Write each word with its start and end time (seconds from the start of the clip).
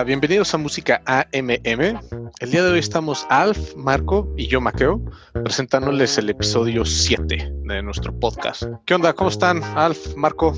Hola, 0.00 0.06
bienvenidos 0.06 0.54
a 0.54 0.56
Música 0.56 1.02
AMM. 1.04 2.00
El 2.40 2.50
día 2.50 2.64
de 2.64 2.70
hoy 2.70 2.78
estamos 2.78 3.26
Alf, 3.28 3.76
Marco 3.76 4.32
y 4.34 4.46
yo, 4.46 4.58
Maqueo, 4.58 4.98
presentándoles 5.34 6.16
el 6.16 6.30
episodio 6.30 6.86
7 6.86 7.52
de 7.64 7.82
nuestro 7.82 8.18
podcast. 8.18 8.62
¿Qué 8.86 8.94
onda? 8.94 9.12
¿Cómo 9.12 9.28
están, 9.28 9.62
Alf, 9.62 10.16
Marco? 10.16 10.54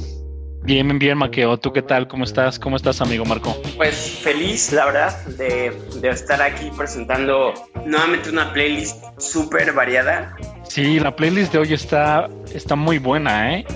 Bien, 0.63 0.97
bien, 0.97 1.19
Maqueo. 1.19 1.57
¿Tú 1.57 1.73
qué 1.73 1.83
tal? 1.83 2.07
¿Cómo 2.07 2.23
estás? 2.23 2.57
¿Cómo 2.57 2.77
estás, 2.77 3.01
amigo 3.01 3.25
Marco? 3.25 3.61
Pues 3.77 4.21
feliz, 4.23 4.71
la 4.73 4.85
verdad, 4.85 5.27
de, 5.27 5.77
de 6.01 6.09
estar 6.11 6.41
aquí 6.41 6.71
presentando 6.77 7.53
nuevamente 7.85 8.31
una 8.31 8.53
playlist 8.53 9.03
súper 9.19 9.73
variada. 9.73 10.37
Sí, 10.63 11.01
la 11.01 11.17
playlist 11.17 11.53
de 11.53 11.59
hoy 11.59 11.73
está, 11.73 12.31
está 12.55 12.77
muy 12.77 12.99
buena, 12.99 13.57
¿eh? 13.57 13.67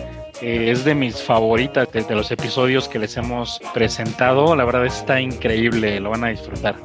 Es 0.40 0.84
de 0.84 0.94
mis 0.94 1.22
favoritas 1.22 1.88
desde 1.92 2.14
los 2.14 2.30
episodios 2.30 2.88
que 2.88 2.98
les 2.98 3.16
hemos 3.16 3.60
presentado. 3.72 4.54
La 4.54 4.64
verdad 4.64 4.86
está 4.86 5.20
increíble, 5.20 6.00
lo 6.00 6.10
van 6.10 6.24
a 6.24 6.28
disfrutar. 6.28 6.76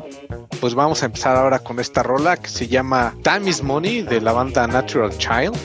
Pues 0.60 0.76
vamos 0.76 1.02
a 1.04 1.08
empezar 1.08 1.36
ahora 1.36 1.60
con 1.60 1.80
esta 1.80 2.04
rola 2.04 2.38
que 2.38 2.48
se 2.48 2.68
llama 2.68 3.16
Time 3.24 3.50
is 3.50 3.64
Money 3.64 4.04
de 4.04 4.22
la 4.22 4.32
banda 4.32 4.68
Natural 4.68 5.10
Child, 5.18 5.58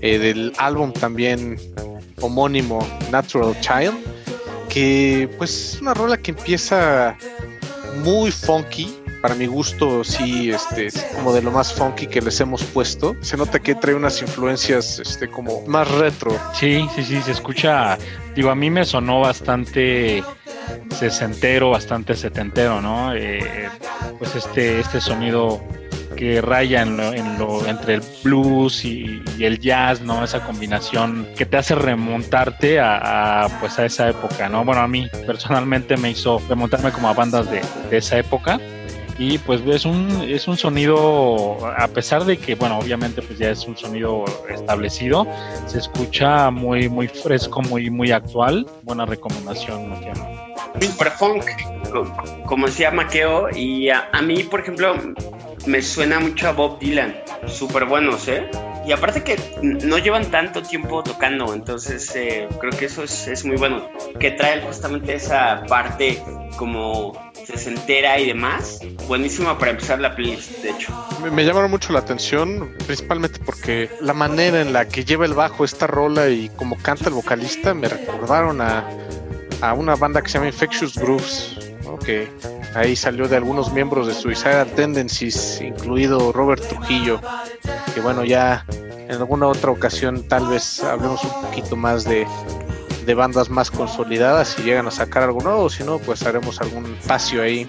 eh, 0.00 0.18
del 0.18 0.52
álbum 0.58 0.92
también 0.92 1.56
homónimo 2.20 2.86
Natural 3.10 3.58
Child, 3.60 3.94
que 4.68 5.28
pues 5.38 5.74
es 5.74 5.80
una 5.80 5.94
rola 5.94 6.16
que 6.16 6.32
empieza 6.32 7.16
muy 8.04 8.30
funky, 8.30 8.94
para 9.20 9.34
mi 9.34 9.46
gusto 9.46 10.04
sí 10.04 10.50
este 10.50 10.86
es 10.86 11.02
como 11.14 11.32
de 11.32 11.42
lo 11.42 11.50
más 11.50 11.72
funky 11.72 12.06
que 12.06 12.20
les 12.20 12.40
hemos 12.40 12.62
puesto. 12.64 13.16
Se 13.20 13.36
nota 13.36 13.58
que 13.58 13.74
trae 13.74 13.94
unas 13.94 14.20
influencias 14.22 14.98
este 14.98 15.28
como 15.28 15.62
más 15.66 15.90
retro. 15.90 16.36
Sí, 16.54 16.86
sí, 16.94 17.04
sí, 17.04 17.20
se 17.22 17.32
escucha, 17.32 17.98
digo, 18.34 18.50
a 18.50 18.54
mí 18.54 18.70
me 18.70 18.84
sonó 18.84 19.20
bastante 19.20 20.22
sesentero, 20.90 21.70
bastante 21.70 22.14
setentero, 22.14 22.80
¿no? 22.80 23.14
Eh, 23.14 23.68
pues 24.18 24.34
este 24.34 24.80
este 24.80 25.00
sonido 25.00 25.62
que 26.16 26.40
raya 26.40 26.82
en 26.82 26.96
lo, 27.38 27.66
entre 27.66 27.94
el 27.94 28.02
blues 28.24 28.84
y, 28.84 29.22
el 29.38 29.58
jazz, 29.58 30.00
¿no? 30.00 30.24
Esa 30.24 30.44
combinación 30.44 31.28
que 31.36 31.44
te 31.44 31.58
hace 31.58 31.74
remontarte 31.74 32.80
a, 32.80 33.48
pues 33.60 33.78
a 33.78 33.84
esa 33.84 34.08
época, 34.08 34.48
¿no? 34.48 34.64
Bueno, 34.64 34.80
a 34.80 34.88
mí 34.88 35.06
personalmente 35.26 35.98
me 35.98 36.10
hizo 36.10 36.40
remontarme 36.48 36.90
como 36.90 37.08
a 37.08 37.12
bandas 37.12 37.50
de 37.50 37.60
esa 37.90 38.18
época 38.18 38.58
y 39.18 39.38
pues 39.38 39.62
es 39.66 39.84
un, 39.84 40.26
es 40.28 40.46
un 40.46 40.56
sonido, 40.56 41.58
a 41.66 41.88
pesar 41.88 42.24
de 42.24 42.36
que, 42.36 42.54
bueno, 42.54 42.78
obviamente 42.78 43.22
pues 43.22 43.38
ya 43.38 43.50
es 43.50 43.66
un 43.66 43.76
sonido 43.76 44.24
establecido, 44.48 45.26
se 45.66 45.78
escucha 45.78 46.50
muy, 46.50 46.88
muy 46.88 47.08
fresco, 47.08 47.62
muy, 47.62 47.88
muy 47.88 48.12
actual. 48.12 48.66
Buena 48.82 49.06
recomendación, 49.06 49.94
Super 50.80 51.10
funk, 51.12 51.44
como 52.44 52.66
decía 52.66 52.90
Maqueo, 52.90 53.48
y 53.54 53.88
a, 53.88 54.10
mí, 54.22 54.42
por 54.42 54.60
ejemplo, 54.60 54.94
me 55.66 55.80
suena 55.80 56.20
mucho 56.20 56.48
a 56.48 56.52
Bob 56.52 56.78
Dylan, 56.78 57.16
súper 57.46 57.86
buenos, 57.86 58.28
¿eh? 58.28 58.50
Y 58.86 58.92
aparte 58.92 59.22
que 59.24 59.36
no 59.62 59.98
llevan 59.98 60.30
tanto 60.30 60.62
tiempo 60.62 61.02
tocando, 61.02 61.54
entonces 61.54 62.14
eh, 62.14 62.46
creo 62.60 62.70
que 62.72 62.84
eso 62.84 63.02
es, 63.02 63.26
es, 63.26 63.44
muy 63.44 63.56
bueno, 63.56 63.88
que 64.20 64.30
trae 64.32 64.60
justamente 64.60 65.14
esa 65.14 65.64
parte 65.66 66.22
como 66.56 67.25
sesentera 67.46 68.18
y 68.18 68.26
demás. 68.26 68.80
Buenísima 69.06 69.58
para 69.58 69.70
empezar 69.70 70.00
la 70.00 70.14
playlist, 70.14 70.50
de 70.62 70.70
hecho. 70.70 70.92
Me, 71.32 71.44
llamaron 71.44 71.70
mucho 71.70 71.92
la 71.92 72.00
atención, 72.00 72.74
principalmente 72.86 73.38
porque 73.44 73.88
la 74.00 74.12
manera 74.12 74.60
en 74.60 74.72
la 74.72 74.88
que 74.88 75.04
lleva 75.04 75.24
el 75.24 75.34
bajo 75.34 75.64
esta 75.64 75.86
rola 75.86 76.28
y 76.28 76.48
como 76.50 76.76
canta 76.76 77.08
el 77.08 77.14
vocalista 77.14 77.72
me 77.74 77.88
recordaron 77.88 78.60
a, 78.60 78.88
a 79.60 79.74
una 79.74 79.94
banda 79.94 80.22
que 80.22 80.28
se 80.28 80.34
llama 80.34 80.48
Infectious 80.48 80.96
Grooves, 80.96 81.56
que 82.04 82.28
ahí 82.74 82.94
salió 82.94 83.28
de 83.28 83.36
algunos 83.36 83.72
miembros 83.72 84.06
de 84.06 84.14
Suicidal 84.14 84.66
Tendencies, 84.72 85.60
incluido 85.60 86.32
Robert 86.32 86.66
Trujillo, 86.68 87.20
que 87.94 88.00
bueno, 88.00 88.24
ya 88.24 88.66
en 89.08 89.12
alguna 89.12 89.46
otra 89.46 89.70
ocasión 89.70 90.26
tal 90.28 90.48
vez 90.48 90.82
hablemos 90.82 91.22
un 91.24 91.42
poquito 91.42 91.76
más 91.76 92.04
de, 92.04 92.26
de 93.06 93.14
bandas 93.14 93.48
más 93.48 93.70
consolidadas 93.70 94.48
si 94.48 94.62
llegan 94.62 94.86
a 94.88 94.90
sacar 94.90 95.22
algo 95.22 95.40
nuevo, 95.40 95.70
si 95.70 95.84
no, 95.84 95.98
pues 95.98 96.26
haremos 96.26 96.60
algún 96.60 96.84
espacio 96.96 97.40
ahí. 97.40 97.66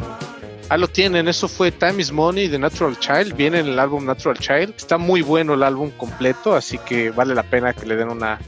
Ah, 0.70 0.75
lo 0.75 0.90
tienen, 0.90 1.30
eso 1.30 1.48
fue 1.48 1.72
Time 1.72 2.02
is 2.02 2.12
Money 2.12 2.50
de 2.50 2.59
Natural 2.59 3.00
Child, 3.00 3.36
viene 3.38 3.59
en 3.59 3.68
el 3.68 3.80
álbum 3.80 4.03
Natural 4.03 4.38
Child, 4.38 4.74
está 4.76 4.97
muy 4.97 5.22
bueno 5.22 5.53
el 5.53 5.64
álbum 5.64 5.92
completo, 5.92 6.56
así 6.56 6.78
que 6.80 7.09
vale 7.12 7.34
la 7.34 7.44
pena 7.44 7.74
que 7.74 7.86
le 7.86 7.96
den 7.96 8.09
una, 8.09 8.40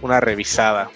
una 0.00 0.20
revisada. 0.20 0.88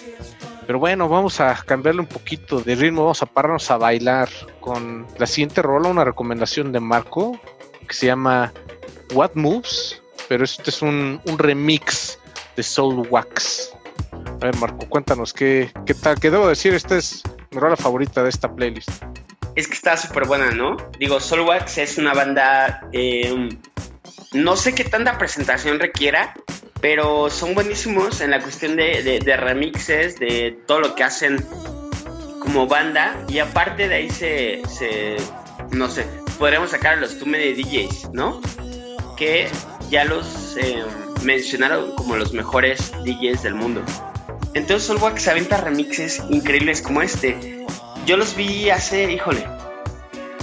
Pero 0.66 0.78
bueno, 0.78 1.08
vamos 1.08 1.40
a 1.40 1.54
cambiarle 1.66 2.00
un 2.00 2.06
poquito 2.06 2.60
de 2.60 2.76
ritmo, 2.76 3.02
vamos 3.02 3.22
a 3.22 3.26
pararnos 3.26 3.70
a 3.70 3.76
bailar 3.76 4.28
con 4.60 5.06
la 5.18 5.26
siguiente 5.26 5.60
rola, 5.60 5.88
una 5.88 6.04
recomendación 6.04 6.72
de 6.72 6.80
Marco, 6.80 7.38
que 7.86 7.92
se 7.92 8.06
llama 8.06 8.52
What 9.12 9.32
Moves, 9.34 10.00
pero 10.28 10.44
este 10.44 10.70
es 10.70 10.80
un, 10.80 11.20
un 11.26 11.38
remix 11.38 12.18
de 12.56 12.62
Soul 12.62 13.06
Wax. 13.10 13.72
A 14.40 14.46
ver, 14.46 14.56
Marco, 14.56 14.88
cuéntanos, 14.88 15.34
¿qué, 15.34 15.70
qué 15.84 15.92
tal? 15.92 16.18
¿Qué 16.18 16.30
debo 16.30 16.48
decir? 16.48 16.72
Esta 16.72 16.96
es 16.96 17.22
mi 17.50 17.60
rola 17.60 17.76
favorita 17.76 18.22
de 18.22 18.30
esta 18.30 18.50
playlist. 18.54 18.90
Es 19.54 19.68
que 19.68 19.74
está 19.74 19.98
súper 19.98 20.26
buena, 20.26 20.50
¿no? 20.52 20.78
Digo, 20.98 21.20
Soulwax 21.20 21.76
es 21.76 21.98
una 21.98 22.14
banda. 22.14 22.88
Eh, 22.92 23.50
no 24.32 24.56
sé 24.56 24.74
qué 24.74 24.84
tanta 24.84 25.18
presentación 25.18 25.78
requiera, 25.78 26.34
pero 26.80 27.28
son 27.28 27.54
buenísimos 27.54 28.22
en 28.22 28.30
la 28.30 28.40
cuestión 28.40 28.76
de, 28.76 29.36
remixes, 29.36 30.18
de 30.18 30.58
todo 30.66 30.80
lo 30.80 30.94
que 30.94 31.04
hacen 31.04 31.44
como 32.40 32.66
banda. 32.66 33.22
Y 33.28 33.40
aparte 33.40 33.88
de 33.88 33.94
ahí 33.94 34.10
se. 34.10 34.62
no 35.70 35.88
sé, 35.88 36.06
podríamos 36.38 36.70
sacar 36.70 36.96
los 36.96 37.18
Tume 37.18 37.36
de 37.36 37.54
DJs, 37.54 38.10
¿no? 38.14 38.40
Que 39.18 39.50
ya 39.90 40.04
los 40.06 40.56
eh, 40.56 40.82
mencionaron 41.24 41.94
como 41.96 42.16
los 42.16 42.32
mejores 42.32 42.90
DJs 43.04 43.42
del 43.42 43.54
mundo. 43.54 43.82
Entonces 44.54 44.86
Solwax 44.86 45.22
se 45.22 45.30
aventa 45.30 45.58
remixes 45.58 46.22
increíbles 46.28 46.82
como 46.82 47.02
este. 47.02 47.64
Yo 48.06 48.16
los 48.16 48.34
vi 48.34 48.70
hace, 48.70 49.12
híjole, 49.12 49.46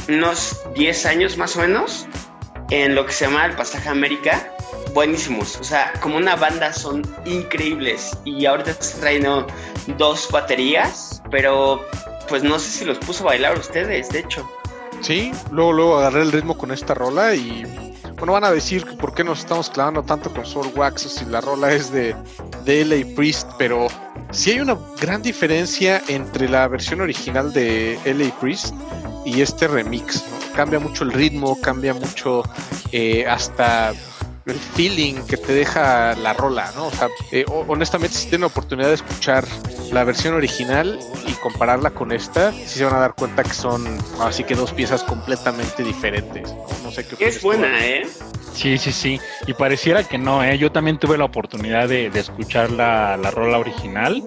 unos 0.07 0.62
10 0.75 1.06
años 1.06 1.38
más 1.38 1.56
o 1.57 1.62
menos, 1.62 2.07
en 2.69 2.96
lo 2.96 3.06
que 3.06 3.12
se 3.12 3.25
llama 3.25 3.46
el 3.46 3.56
Pasaje 3.56 3.90
América. 3.90 4.53
Buenísimos, 4.94 5.57
o 5.57 5.63
sea, 5.63 5.94
como 6.01 6.17
una 6.17 6.35
banda 6.35 6.72
son 6.73 7.03
increíbles. 7.25 8.17
Y 8.23 8.46
ahorita 8.46 8.73
trayendo 9.00 9.46
dos 9.97 10.29
baterías, 10.31 11.22
pero 11.29 11.85
pues 12.29 12.44
no 12.44 12.59
sé 12.59 12.69
si 12.69 12.85
los 12.85 12.97
puso 13.00 13.23
a 13.23 13.28
bailar 13.28 13.57
ustedes, 13.57 14.09
de 14.09 14.19
hecho. 14.19 14.50
Sí, 15.01 15.31
luego, 15.51 15.73
luego 15.73 15.97
agarré 16.00 16.22
el 16.22 16.31
ritmo 16.31 16.57
con 16.57 16.72
esta 16.72 16.94
rola 16.94 17.35
y 17.35 17.63
bueno, 18.17 18.34
van 18.34 18.46
a 18.46 18.51
decir 18.51 18.84
que 18.84 18.94
por 18.94 19.13
qué 19.13 19.23
nos 19.23 19.40
estamos 19.40 19.69
clavando 19.69 20.01
tanto 20.01 20.34
con 20.34 20.46
Soul 20.46 20.72
Wax 20.75 21.01
si 21.01 21.25
la 21.25 21.40
rola 21.40 21.72
es 21.72 21.91
de, 21.91 22.16
de 22.67 22.83
LA 22.83 23.16
Priest, 23.16 23.50
pero 23.57 23.88
sí 24.31 24.51
hay 24.51 24.59
una 24.59 24.78
gran 25.00 25.22
diferencia 25.22 26.03
entre 26.09 26.50
la 26.50 26.67
versión 26.67 27.00
original 27.00 27.53
de 27.53 27.97
LA 28.05 28.38
Priest 28.39 28.75
y 29.25 29.41
este 29.41 29.67
remix. 29.67 30.23
Cambia 30.53 30.78
mucho 30.78 31.05
el 31.05 31.13
ritmo, 31.13 31.59
cambia 31.61 31.94
mucho 31.94 32.44
eh, 32.91 33.25
hasta 33.25 33.94
el 34.47 34.59
feeling 34.59 35.16
que 35.28 35.38
te 35.38 35.53
deja 35.53 36.16
la 36.16 36.34
rola, 36.34 36.72
¿no? 36.75 36.88
O 36.88 36.91
sea, 36.91 37.09
eh, 37.32 37.46
honestamente, 37.47 38.16
si 38.16 38.23
tienen 38.23 38.41
la 38.41 38.47
oportunidad 38.47 38.88
de 38.88 38.96
escuchar 38.96 39.46
la 39.91 40.03
versión 40.03 40.34
original 40.34 40.99
y 41.26 41.34
compararla 41.34 41.91
con 41.91 42.11
esta, 42.11 42.52
sí 42.52 42.79
se 42.79 42.85
van 42.85 42.96
a 42.96 42.99
dar 42.99 43.16
cuenta 43.16 43.44
que 43.44 43.53
son 43.53 43.85
así 44.22 44.44
que 44.44 44.55
dos 44.55 44.73
piezas 44.73 45.03
completamente 45.03 45.84
diferentes. 45.84 46.53
No, 46.84 46.91
sé 46.91 47.05
qué. 47.05 47.28
Es 47.28 47.41
buena, 47.41 47.85
¿eh? 47.85 48.08
Sí, 48.53 48.78
sí, 48.78 48.91
sí. 48.91 49.20
Y 49.46 49.53
pareciera 49.53 50.03
que 50.03 50.17
no, 50.17 50.44
¿eh? 50.44 50.58
Yo 50.58 50.72
también 50.72 50.97
tuve 50.97 51.17
la 51.17 51.26
oportunidad 51.26 51.88
de, 51.88 52.08
escuchar 52.08 52.72
la, 52.72 53.17
la, 53.17 53.32
rola 53.32 53.59
original. 53.59 54.23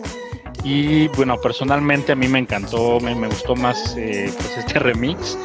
Y 0.63 1.09
bueno, 1.09 1.41
personalmente 1.41 2.13
a 2.13 2.15
mí 2.15 2.29
me 2.29 2.39
encantó, 2.39 3.01
me, 3.01 3.15
me 3.15 3.29
gustó 3.29 3.57
más 3.57 3.97
eh, 3.97 4.31
pues 4.37 4.59
este 4.59 4.79
remix 4.79 5.39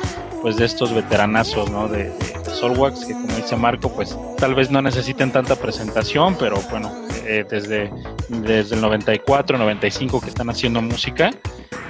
pues 0.46 0.58
de 0.58 0.66
estos 0.66 0.94
veteranazos, 0.94 1.72
¿no? 1.72 1.88
De, 1.88 2.14
Solwax, 2.54 3.06
que 3.06 3.14
como 3.14 3.36
dice 3.36 3.56
Marco, 3.56 3.92
pues 3.92 4.16
tal 4.38 4.54
vez 4.54 4.70
no 4.70 4.80
necesiten 4.80 5.32
tanta 5.32 5.56
presentación, 5.56 6.36
pero 6.40 6.62
bueno, 6.70 6.94
eh, 7.26 7.44
desde, 7.50 7.92
desde 8.30 8.76
el 8.76 8.82
94, 8.82 9.58
95 9.58 10.22
que 10.22 10.30
están 10.30 10.52
haciendo 10.52 10.84
música 10.84 11.32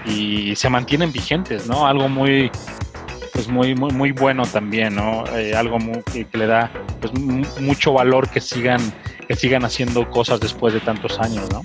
y 0.05 0.55
se 0.55 0.69
mantienen 0.69 1.11
vigentes, 1.11 1.67
¿no? 1.67 1.85
Algo 1.85 2.07
muy 2.07 2.49
pues 3.33 3.49
muy 3.49 3.75
muy 3.75 3.91
muy 3.91 4.11
bueno 4.13 4.43
también, 4.43 4.95
¿no? 4.95 5.25
Eh, 5.35 5.53
algo 5.53 5.77
que, 6.13 6.25
le 6.31 6.47
da 6.47 6.71
pues 7.01 7.11
mucho 7.59 7.91
valor 7.91 8.29
que 8.29 8.39
sigan 8.39 8.79
que 9.27 9.35
sigan 9.35 9.65
haciendo 9.65 10.09
cosas 10.09 10.39
después 10.39 10.73
de 10.73 10.79
tantos 10.79 11.19
años, 11.19 11.51
¿no? 11.51 11.61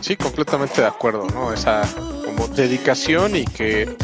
Sí, 0.00 0.16
completamente 0.16 0.80
de 0.80 0.86
acuerdo, 0.86 1.26
¿no? 1.34 1.52
Esa 1.52 1.82
como 2.24 2.48
dedicación 2.48 3.36
y 3.36 3.44
que 3.44 3.94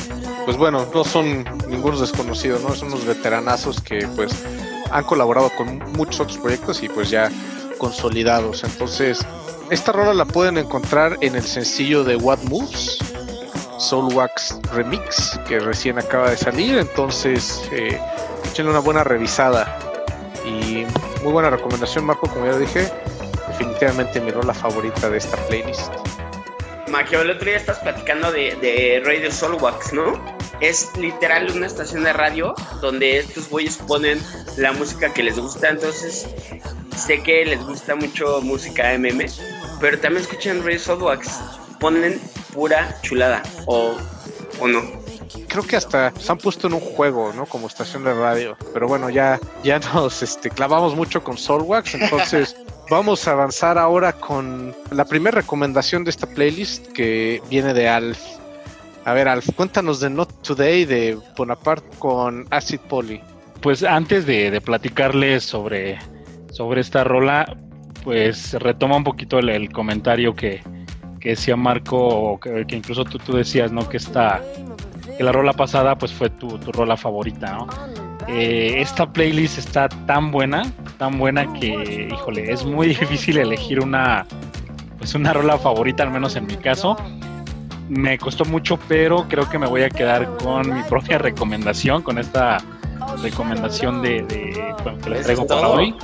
pues 0.44 0.56
bueno, 0.56 0.86
no 0.92 1.04
son 1.04 1.44
ningunos 1.68 2.00
desconocidos, 2.00 2.62
¿no? 2.62 2.74
Son 2.74 2.88
unos 2.88 3.04
veteranazos 3.04 3.80
que 3.80 4.06
pues 4.16 4.32
han 4.90 5.04
colaborado 5.04 5.50
con 5.56 5.78
muchos 5.92 6.20
otros 6.20 6.38
proyectos 6.38 6.82
y 6.82 6.88
pues 6.88 7.10
ya 7.10 7.30
consolidados. 7.78 8.64
Entonces, 8.64 9.24
esta 9.70 9.92
rola 9.92 10.14
la 10.14 10.24
pueden 10.24 10.58
encontrar 10.58 11.16
en 11.20 11.34
el 11.34 11.42
sencillo 11.42 12.04
de 12.04 12.16
What 12.16 12.40
Moves. 12.44 12.98
Soulwax 13.78 14.60
Remix, 14.72 15.40
que 15.48 15.58
recién 15.58 15.98
acaba 15.98 16.30
de 16.30 16.36
salir. 16.36 16.78
Entonces, 16.78 17.68
eh, 17.72 18.00
una 18.60 18.78
buena 18.78 19.02
revisada. 19.02 19.78
Y 20.44 20.84
muy 21.22 21.32
buena 21.32 21.50
recomendación, 21.50 22.04
Marco, 22.04 22.28
como 22.28 22.46
ya 22.46 22.56
dije. 22.58 22.88
Definitivamente 23.48 24.20
mi 24.20 24.30
rola 24.30 24.54
favorita 24.54 25.10
de 25.10 25.18
esta 25.18 25.36
playlist. 25.48 25.92
Maquio, 26.92 27.22
el 27.22 27.30
otro 27.30 27.46
día 27.46 27.56
estás 27.56 27.78
platicando 27.78 28.30
de, 28.30 28.54
de 28.56 29.02
Radio 29.02 29.32
Soulwax, 29.32 29.94
¿no? 29.94 30.12
Es 30.60 30.94
literal 30.98 31.50
una 31.50 31.66
estación 31.66 32.04
de 32.04 32.12
radio 32.12 32.54
donde 32.82 33.16
estos 33.16 33.48
güeyes 33.48 33.78
ponen 33.78 34.20
la 34.58 34.72
música 34.72 35.10
que 35.10 35.22
les 35.22 35.38
gusta. 35.38 35.70
Entonces, 35.70 36.28
sé 36.94 37.22
que 37.22 37.46
les 37.46 37.64
gusta 37.64 37.96
mucho 37.96 38.42
música 38.42 38.92
MM, 38.98 39.24
pero 39.80 39.98
también 40.00 40.22
escuchan 40.22 40.62
Radio 40.62 40.78
Soulwax. 40.78 41.40
Ponen 41.80 42.20
pura 42.52 42.94
chulada, 43.00 43.42
o, 43.64 43.96
o 44.60 44.68
no. 44.68 44.82
Creo 45.48 45.62
que 45.62 45.76
hasta 45.76 46.12
se 46.20 46.30
han 46.30 46.36
puesto 46.36 46.66
en 46.66 46.74
un 46.74 46.80
juego, 46.80 47.32
¿no? 47.32 47.46
Como 47.46 47.68
estación 47.68 48.04
de 48.04 48.12
radio. 48.12 48.54
Pero 48.74 48.86
bueno, 48.86 49.08
ya, 49.08 49.40
ya 49.64 49.78
nos 49.78 50.22
este, 50.22 50.50
clavamos 50.50 50.94
mucho 50.94 51.24
con 51.24 51.38
Soulwax, 51.38 51.94
entonces 51.94 52.54
vamos 52.90 53.26
a 53.26 53.32
avanzar 53.32 53.78
ahora 53.78 54.12
con 54.12 54.74
la 54.90 55.04
primera 55.04 55.40
recomendación 55.40 56.04
de 56.04 56.10
esta 56.10 56.26
playlist 56.26 56.88
que 56.92 57.42
viene 57.48 57.74
de 57.74 57.88
Alf. 57.88 58.20
A 59.04 59.12
ver, 59.12 59.28
Alf, 59.28 59.48
cuéntanos 59.56 60.00
de 60.00 60.10
Not 60.10 60.42
Today 60.42 60.84
de 60.84 61.18
Bonaparte 61.36 61.88
con 61.98 62.46
Acid 62.50 62.80
Poly. 62.80 63.20
Pues 63.60 63.82
antes 63.82 64.26
de, 64.26 64.60
platicarles 64.60 65.44
sobre, 65.44 65.98
sobre 66.50 66.80
esta 66.80 67.04
rola, 67.04 67.56
pues 68.04 68.54
retoma 68.54 68.96
un 68.96 69.04
poquito 69.04 69.38
el, 69.38 69.48
el 69.48 69.72
comentario 69.72 70.34
que, 70.34 70.62
que 71.20 71.30
decía 71.30 71.56
Marco, 71.56 72.38
que, 72.40 72.66
que 72.66 72.76
incluso 72.76 73.04
tú, 73.04 73.18
tú, 73.18 73.36
decías, 73.36 73.70
¿no? 73.70 73.88
Que 73.88 73.96
esta, 73.96 74.42
que 75.16 75.22
la 75.22 75.32
rola 75.32 75.52
pasada 75.52 75.96
pues 75.96 76.12
fue 76.12 76.30
tu, 76.30 76.58
tu 76.58 76.72
rola 76.72 76.96
favorita, 76.96 77.52
¿no? 77.52 78.11
Eh, 78.28 78.80
esta 78.80 79.10
playlist 79.12 79.58
está 79.58 79.88
tan 79.88 80.30
buena, 80.30 80.62
tan 80.98 81.18
buena 81.18 81.52
que, 81.54 82.08
híjole, 82.12 82.52
es 82.52 82.64
muy 82.64 82.88
difícil 82.88 83.38
elegir 83.38 83.80
una, 83.80 84.26
pues 84.98 85.14
una 85.14 85.32
rola 85.32 85.58
favorita, 85.58 86.02
al 86.02 86.10
menos 86.10 86.36
en 86.36 86.46
mi 86.46 86.56
caso. 86.56 86.96
Me 87.88 88.16
costó 88.16 88.44
mucho, 88.44 88.78
pero 88.88 89.26
creo 89.28 89.48
que 89.50 89.58
me 89.58 89.66
voy 89.66 89.82
a 89.82 89.90
quedar 89.90 90.36
con 90.38 90.72
mi 90.72 90.82
propia 90.84 91.18
recomendación, 91.18 92.02
con 92.02 92.18
esta 92.18 92.58
recomendación 93.22 94.00
de, 94.02 94.22
de 94.22 94.74
bueno, 94.82 94.98
que 94.98 95.10
les 95.10 95.24
traigo 95.24 95.46
para 95.46 95.68
hoy 95.68 95.94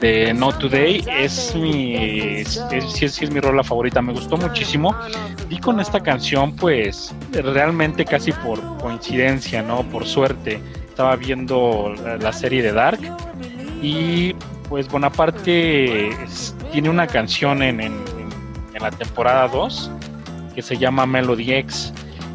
de 0.00 0.32
No 0.32 0.52
Today. 0.52 1.04
Es 1.08 1.54
mi 1.54 1.94
es, 1.94 2.56
es, 2.72 3.02
es, 3.02 3.22
es, 3.22 3.30
mi 3.30 3.40
rola 3.40 3.62
favorita 3.62 4.00
me 4.02 4.12
gustó 4.12 4.36
muchísimo. 4.36 4.94
Y 5.48 5.58
con 5.58 5.80
esta 5.80 6.00
canción 6.00 6.56
pues 6.56 7.14
realmente 7.32 8.04
casi 8.04 8.32
por 8.32 8.78
coincidencia 8.78 9.62
no 9.62 9.82
por 9.82 10.06
suerte 10.06 10.60
estaba 11.00 11.16
viendo 11.16 11.94
la, 12.04 12.18
la 12.18 12.30
serie 12.30 12.62
de 12.62 12.72
Dark 12.74 13.00
y 13.80 14.34
pues 14.68 14.86
Bonaparte 14.86 16.10
tiene 16.72 16.90
una 16.90 17.06
canción 17.06 17.62
en, 17.62 17.80
en, 17.80 17.94
en 18.74 18.82
la 18.82 18.90
temporada 18.90 19.48
2 19.48 19.90
que 20.54 20.60
se 20.60 20.76
llama 20.76 21.06
Melody 21.06 21.54
X. 21.54 21.94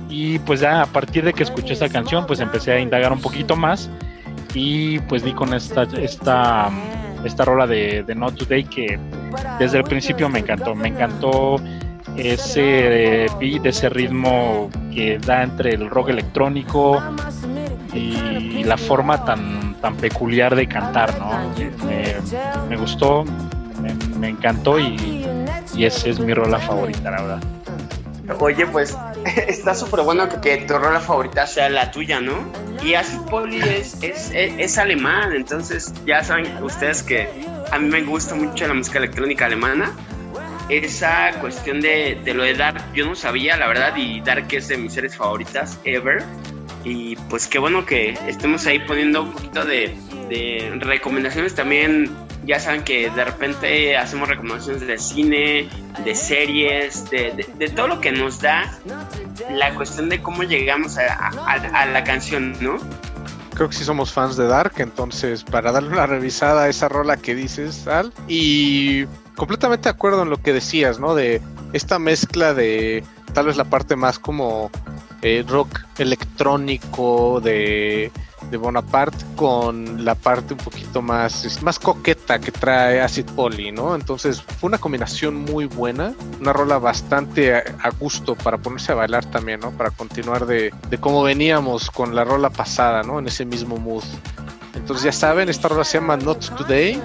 Y 0.10 0.40
pues 0.40 0.62
ya 0.62 0.82
a 0.82 0.88
partir 0.88 1.24
de 1.26 1.34
que 1.34 1.44
escuché 1.44 1.74
esta 1.74 1.90
canción 1.90 2.26
pues 2.26 2.40
empecé 2.40 2.72
a 2.72 2.80
indagar 2.80 3.14
un 3.14 3.22
poquito 3.22 3.56
más 3.56 3.88
y 4.56 4.98
pues 5.02 5.24
di 5.24 5.32
con 5.34 5.54
esta 5.54 5.84
esta 5.84 6.72
esta 7.24 7.46
rola 7.46 7.68
de, 7.68 8.02
de 8.02 8.16
Not 8.16 8.36
Today 8.36 8.64
que 8.64 8.98
desde 9.60 9.78
el 9.78 9.84
principio 9.84 10.28
me 10.28 10.40
encantó, 10.40 10.74
me 10.74 10.88
encantó 10.88 11.58
ese 12.18 13.28
beat, 13.40 13.64
ese 13.68 13.90
ritmo 13.90 14.72
que 14.92 15.20
da 15.20 15.44
entre 15.44 15.76
el 15.76 15.88
rock 15.88 16.10
electrónico 16.10 17.00
y, 17.96 18.64
la 18.64 18.78
forma 18.78 19.24
tan, 19.24 19.76
tan 19.82 19.96
peculiar 19.96 20.56
de 20.56 20.68
cantar, 20.68 21.18
¿no? 21.20 21.30
Me, 22.68 22.78
gustó, 22.78 23.24
me, 24.20 24.30
encantó 24.30 24.80
y, 24.80 25.26
y 25.76 25.86
esa 25.86 26.10
es 26.10 26.20
mi 26.20 26.34
rola 26.34 26.60
favorita, 26.60 27.12
la 27.12 27.22
verdad. 27.22 27.40
Oye, 28.40 28.66
pues 28.68 28.98
está 29.48 29.76
súper 29.76 30.02
bueno 30.02 30.28
que, 30.30 30.40
que, 30.40 30.58
tu 30.66 30.78
rola 30.78 31.00
favorita 31.00 31.46
sea 31.46 31.70
la 31.70 31.92
tuya, 31.92 32.20
¿no? 32.20 32.34
Y 32.84 32.96
Acid 32.96 33.20
Poli 33.30 33.60
es, 33.60 34.02
es, 34.02 34.32
es, 34.34 34.54
es, 34.58 34.78
alemán, 34.78 35.34
entonces 35.34 35.94
ya 36.06 36.24
saben 36.24 36.64
ustedes 36.64 37.04
que 37.04 37.30
a 37.72 37.80
mí 37.80 37.88
me 37.88 38.02
gusta 38.02 38.36
mucho 38.36 38.68
la 38.68 38.74
música 38.74 38.98
electrónica 38.98 39.46
alemana. 39.46 39.92
Esa 40.70 41.32
cuestión 41.42 41.80
de, 41.80 42.20
de 42.24 42.34
lo 42.34 42.44
de 42.44 42.56
Dark, 42.56 42.82
yo 42.94 43.06
no 43.06 43.16
sabía, 43.16 43.56
la 43.58 43.68
verdad, 43.68 43.96
y 43.96 44.22
Dark 44.22 44.48
es 44.50 44.68
de 44.68 44.78
mis 44.78 44.94
series 44.94 45.16
favoritas 45.16 45.80
ever. 45.84 46.24
Y 46.86 47.16
pues 47.30 47.48
qué 47.48 47.58
bueno 47.58 47.84
que 47.84 48.12
estemos 48.28 48.68
ahí 48.68 48.78
poniendo 48.80 49.24
un 49.24 49.32
poquito 49.32 49.66
de, 49.66 49.98
recomendaciones 50.80 51.56
también 51.56 52.16
ya 52.46 52.60
saben 52.60 52.84
que 52.84 53.10
de 53.10 53.26
repente 53.26 53.98
hacemos 53.98 54.30
recomendaciones 54.30 54.86
de 54.86 54.98
cine, 55.00 55.68
de 56.04 56.16
series, 56.16 57.10
de, 57.10 57.72
todo 57.76 57.88
lo 57.88 58.02
que 58.02 58.12
nos 58.12 58.40
da 58.40 58.72
la 59.52 59.74
cuestión 59.74 60.10
de 60.10 60.22
cómo 60.22 60.44
llegamos 60.44 60.98
a, 61.00 61.86
la 61.88 62.04
canción, 62.04 62.56
¿no? 62.62 62.78
Creo 63.56 63.70
que 63.70 63.76
sí 63.76 63.84
somos 63.84 64.14
fans 64.14 64.38
de 64.38 64.46
Dark, 64.46 64.74
entonces 64.78 65.44
para 65.44 65.72
darle 65.72 65.90
una 65.90 66.06
revisada 66.06 66.66
a 66.66 66.70
esa 66.70 66.88
rola 66.88 67.18
que 67.18 67.34
dices, 67.34 67.88
Al, 67.88 68.14
y 68.28 69.06
completamente 69.36 69.86
de 69.86 69.92
acuerdo 69.92 70.22
en 70.22 70.30
lo 70.30 70.38
que 70.38 70.54
decías, 70.54 71.00
¿no? 71.00 71.16
De 71.16 71.42
esta 71.74 71.98
mezcla 71.98 72.54
de 72.54 73.04
tal 73.34 73.48
vez 73.48 73.58
la 73.58 73.66
parte 73.66 73.96
más 73.96 74.20
como 74.20 74.70
eh, 75.26 75.44
rock 75.48 75.82
electrónico, 75.98 77.42
de 77.42 78.12
de 78.50 78.58
Bonaparte 78.58 79.26
con 79.36 80.06
la 80.06 80.16
parte 80.16 80.54
un 80.54 80.60
poquito 80.60 81.02
más, 81.02 81.62
más 81.62 81.80
coqueta 81.80 82.40
que 82.40 82.52
trae 82.52 83.02
Acid 83.02 83.26
Poly, 83.36 83.72
¿no? 83.72 83.96
Entonces 83.96 84.42
fue 84.42 84.68
una 84.68 84.78
combinación 84.78 85.36
muy 85.36 85.66
buena, 85.66 86.14
una 86.40 86.54
rola 86.54 86.78
bastante 86.78 87.56
a, 87.56 87.90
gusto 88.00 88.36
para 88.36 88.58
ponerse 88.58 88.92
a 88.92 88.96
bailar 88.96 89.26
también, 89.26 89.62
¿no? 89.62 89.72
Para 89.72 89.92
continuar 89.92 90.46
de, 90.46 90.74
de 90.90 90.98
cómo 90.98 91.24
veníamos 91.24 91.90
con 91.90 92.16
la 92.16 92.24
rola 92.24 92.50
pasada, 92.50 93.04
¿no? 93.04 93.20
En 93.20 93.28
ese 93.28 93.46
mismo 93.46 93.78
mood. 93.78 94.04
Entonces 94.76 95.06
ya 95.06 95.12
saben, 95.12 95.50
esta 95.50 95.68
rola 95.68 95.84
se 95.84 96.00
llama 96.00 96.18
Not 96.18 96.56
Today 96.56 97.02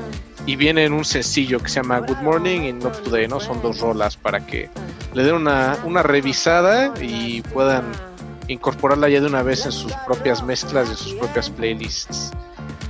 y 0.47 0.57
viene 0.57 0.85
en 0.85 0.93
un 0.93 1.05
sencillo 1.05 1.61
que 1.61 1.69
se 1.69 1.77
llama 1.77 2.01
Good 2.01 2.19
Morning 2.19 2.63
y 2.63 2.73
Not 2.73 3.03
Today, 3.05 3.29
¿no? 3.29 3.41
Son 3.41 3.63
dos 3.63 3.81
rolas 3.81 4.17
para 4.17 4.47
que 4.47 4.69
le 5.15 5.23
den 5.23 5.35
una, 5.35 5.79
una 5.85 6.03
revisada 6.03 6.93
y 7.01 7.43
puedan 7.43 8.10
incorporarla 8.51 9.09
ya 9.09 9.21
de 9.21 9.27
una 9.27 9.43
vez 9.43 9.65
en 9.65 9.73
sus 9.73 9.93
propias 10.07 10.43
mezclas, 10.43 10.91
en 10.91 10.97
sus 10.97 11.15
propias 11.15 11.49
playlists. 11.51 12.33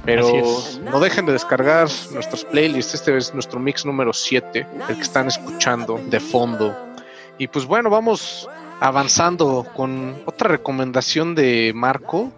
Pero 0.05 0.33
no 0.91 0.99
dejen 0.99 1.27
de 1.27 1.33
descargar 1.33 1.89
nuestros 2.13 2.45
playlists. 2.47 2.95
Este 2.95 3.17
es 3.17 3.35
nuestro 3.35 3.61
mix 3.61 3.85
número 3.85 4.13
7, 4.13 4.67
el 4.89 4.97
que 4.97 5.03
están 5.03 5.29
escuchando 5.29 6.01
de 6.09 6.19
fondo. 6.19 6.75
Y 7.39 7.47
pues 7.49 7.67
bueno, 7.67 7.91
vamos 7.91 8.49
avanzando 8.81 9.67
con 9.77 10.17
otra 10.25 10.49
recomendación 10.49 11.35
de 11.35 11.73
Marco. 11.75 12.33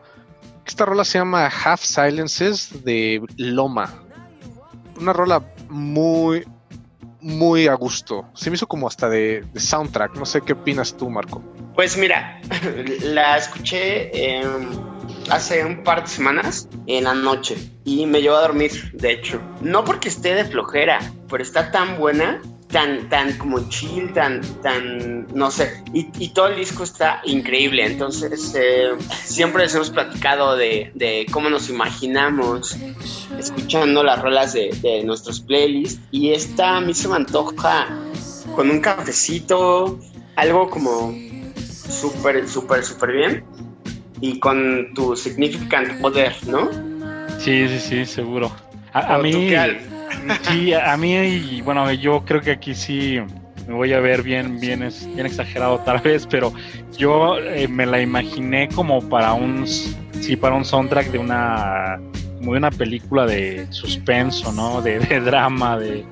Esta 0.67 0.85
rola 0.85 1.05
se 1.05 1.19
llama 1.19 1.47
Half 1.47 1.83
Silences 1.83 2.85
de 2.85 3.23
Loma. 3.37 4.03
Una 5.01 5.13
rola 5.13 5.43
muy, 5.69 6.45
muy 7.21 7.69
a 7.69 7.75
gusto. 7.75 8.27
Se 8.35 8.51
me 8.51 8.57
hizo 8.57 8.67
como 8.67 8.89
hasta 8.89 9.09
de, 9.09 9.45
de 9.53 9.61
soundtrack. 9.61 10.17
No 10.17 10.27
sé 10.27 10.41
qué 10.41 10.53
opinas 10.55 10.97
tú, 10.97 11.09
Marco. 11.09 11.43
Pues 11.75 11.97
mira, 11.97 12.41
la 13.03 13.39
escuché 13.39 14.11
eh, 14.13 14.45
hace 15.31 15.65
un 15.65 15.83
par 15.83 16.03
de 16.03 16.09
semanas 16.09 16.69
en 16.87 17.05
la 17.05 17.15
noche 17.15 17.57
y 17.85 18.05
me 18.07 18.21
llevó 18.21 18.37
a 18.37 18.43
dormir, 18.43 18.73
de 18.93 19.13
hecho. 19.13 19.41
No 19.61 19.85
porque 19.85 20.09
esté 20.09 20.35
de 20.35 20.45
flojera, 20.45 20.99
pero 21.31 21.43
está 21.43 21.71
tan 21.71 21.99
buena, 21.99 22.43
tan, 22.69 23.09
tan 23.09 23.39
como 23.39 23.69
chill, 23.71 24.13
tan, 24.13 24.43
tan, 24.63 25.27
no 25.35 25.51
sé. 25.51 25.83
Y, 25.95 26.29
todo 26.29 26.49
el 26.49 26.57
disco 26.57 26.85
está 26.85 27.23
increíble. 27.25 27.87
Entonces, 27.87 28.55
eh, 28.55 28.91
siempre 29.25 29.63
les 29.63 29.75
hemos 29.75 29.91
platicado 29.91 30.57
de, 30.57 30.93
de, 30.95 31.27
cómo 31.31 31.49
nos 31.49 31.71
imaginamos 31.71 32.77
escuchando 33.39 34.05
las 34.05 34.21
rolas 34.21 34.53
de, 34.53 34.77
de 34.83 35.05
nuestros 35.05 35.41
playlists. 35.41 36.01
Y 36.11 36.33
esta 36.33 36.77
a 36.77 36.81
mí 36.83 36.93
se 36.93 37.09
me 37.09 37.17
antoja 37.17 37.89
con 38.55 38.71
un 38.71 38.81
cafecito, 38.81 39.99
algo 40.37 40.69
como 40.69 41.32
súper, 41.89 42.49
súper, 42.49 42.85
súper 42.85 43.13
bien. 43.13 43.45
Y 44.21 44.39
con 44.39 44.95
tu 44.95 45.17
significant 45.17 46.01
poder, 46.01 46.35
¿no? 46.47 46.71
Sí, 47.39 47.67
sí, 47.69 47.79
sí, 47.81 48.07
seguro. 48.07 48.53
A, 48.93 49.15
a 49.15 49.19
mí, 49.19 49.53
sí, 50.43 50.73
a 50.75 50.97
mí, 50.97 51.15
y 51.15 51.61
bueno, 51.63 51.91
yo 51.93 52.25
creo 52.25 52.41
que 52.41 52.53
aquí 52.53 52.75
sí 52.75 53.19
me 53.67 53.75
voy 53.75 53.93
a 53.93 54.01
ver 54.01 54.23
bien, 54.23 54.61
bien, 54.61 54.89
bien 55.15 55.27
exagerado 55.27 55.79
tal 55.81 55.99
vez, 56.05 56.27
pero 56.27 56.53
yo 56.97 57.39
eh, 57.39 57.69
me 57.69 57.87
la 57.87 58.01
imaginé 58.01 58.69
como 58.69 59.01
para 59.09 59.33
un, 59.33 59.67
sí, 59.67 60.37
para 60.37 60.55
un 60.55 60.65
soundtrack 60.65 61.11
de 61.11 61.19
una, 61.19 62.01
como 62.39 62.53
de 62.53 62.59
una 62.59 62.71
película 62.71 63.27
de 63.27 63.67
suspenso, 63.71 64.53
¿no? 64.53 64.83
De, 64.83 64.99
de 64.99 65.21
drama, 65.21 65.79
de, 65.79 66.05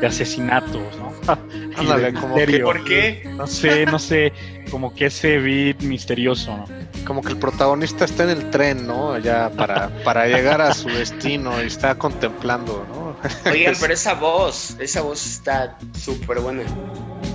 de 0.00 0.06
asesinatos, 0.06 0.96
¿no? 0.98 1.12
Ándale, 1.76 2.12
como 2.14 2.34
que. 2.34 2.60
¿Por 2.60 2.84
qué? 2.84 3.28
No 3.36 3.46
sé, 3.46 3.86
no 3.86 3.98
sé, 3.98 4.32
como 4.70 4.94
que 4.94 5.06
ese 5.06 5.38
beat 5.38 5.82
misterioso, 5.82 6.56
¿no? 6.56 6.80
como 7.04 7.22
que 7.22 7.30
el 7.30 7.38
protagonista 7.38 8.04
está 8.04 8.24
en 8.24 8.30
el 8.30 8.50
tren, 8.50 8.86
¿no? 8.86 9.18
Ya 9.18 9.50
para, 9.50 9.88
para 10.04 10.26
llegar 10.26 10.60
a 10.60 10.72
su 10.72 10.88
destino 10.88 11.62
y 11.62 11.66
está 11.66 11.96
contemplando, 11.96 12.86
¿no? 12.88 13.16
Oigan, 13.50 13.74
pero 13.80 13.94
esa 13.94 14.14
voz, 14.14 14.76
esa 14.78 15.02
voz 15.02 15.26
está 15.26 15.76
súper 15.98 16.40
buena. 16.40 16.62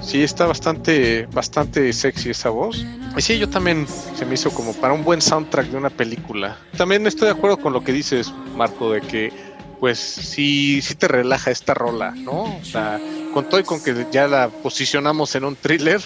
Sí, 0.02 0.24
está 0.24 0.46
bastante, 0.46 1.28
bastante 1.32 1.92
sexy 1.92 2.30
esa 2.30 2.50
voz. 2.50 2.86
Y 3.18 3.22
sí, 3.22 3.38
yo 3.38 3.50
también 3.50 3.88
se 3.88 4.26
me 4.26 4.36
hizo 4.36 4.52
como 4.52 4.74
para 4.74 4.94
un 4.94 5.04
buen 5.04 5.22
soundtrack 5.22 5.68
de 5.68 5.78
una 5.78 5.90
película. 5.90 6.58
También 6.78 7.08
estoy 7.08 7.28
de 7.28 7.34
acuerdo 7.34 7.58
con 7.58 7.74
lo 7.74 7.84
que 7.84 7.92
dices, 7.92 8.32
Marco, 8.56 8.92
de 8.92 9.02
que 9.02 9.34
pues 9.80 10.00
sí, 10.00 10.82
sí 10.82 10.96
te 10.96 11.08
relaja 11.08 11.52
esta 11.52 11.74
rola, 11.74 12.12
¿no? 12.12 12.44
O 12.44 12.66
sea, 12.66 13.00
con 13.34 13.50
todo 13.50 13.60
y 13.60 13.64
con 13.64 13.84
que 13.84 14.08
ya 14.12 14.28
la 14.28 14.50
posicionamos 14.50 15.36
en 15.36 15.44
un 15.46 15.56
thriller, 15.56 16.02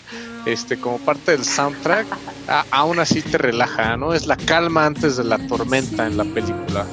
este, 0.45 0.77
como 0.79 0.97
parte 0.97 1.31
del 1.31 1.45
soundtrack, 1.45 2.07
a- 2.47 2.65
aún 2.71 2.99
así 2.99 3.21
te 3.21 3.37
relaja, 3.37 3.95
¿no? 3.97 4.13
Es 4.13 4.25
la 4.25 4.35
calma 4.37 4.85
antes 4.85 5.17
de 5.17 5.23
la 5.23 5.37
tormenta 5.47 6.07
en 6.07 6.17
la 6.17 6.23
película. 6.23 6.85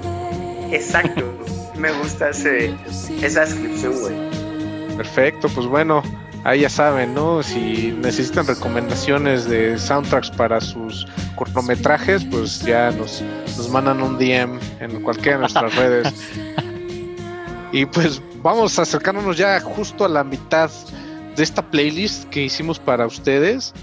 Exacto. 0.71 1.25
Me 1.76 1.92
gusta 1.92 2.30
ese, 2.30 2.75
esa 3.23 3.40
descripción, 3.45 3.95
güey. 4.00 4.14
Perfecto, 4.97 5.49
pues 5.50 5.66
bueno, 5.66 6.02
ahí 6.45 6.61
ya 6.61 6.71
saben, 6.71 7.14
¿no? 7.14 7.42
Si 7.42 7.95
necesitan 8.02 8.47
recomendaciones 8.47 9.47
de 9.49 9.78
soundtracks 9.78 10.30
para 10.30 10.61
sus 10.61 11.06
cortometrajes, 11.35 12.25
pues 12.25 12.61
ya 12.62 12.90
nos, 12.92 13.23
nos 13.59 13.68
mandan 13.68 14.00
un 14.02 14.16
DM 14.18 14.59
en 14.80 15.02
cualquiera 15.02 15.33
de 15.37 15.40
nuestras 15.40 15.75
redes. 15.75 16.12
Y 17.76 17.85
pues 17.85 18.23
vamos 18.42 18.78
acercándonos 18.78 19.37
ya 19.37 19.61
justo 19.61 20.06
a 20.06 20.09
la 20.09 20.25
mitad 20.25 20.71
de 21.37 21.42
esta 21.42 21.61
playlist 21.61 22.25
que 22.30 22.45
hicimos 22.45 22.78
para 22.78 23.06
ustedes 23.06 23.75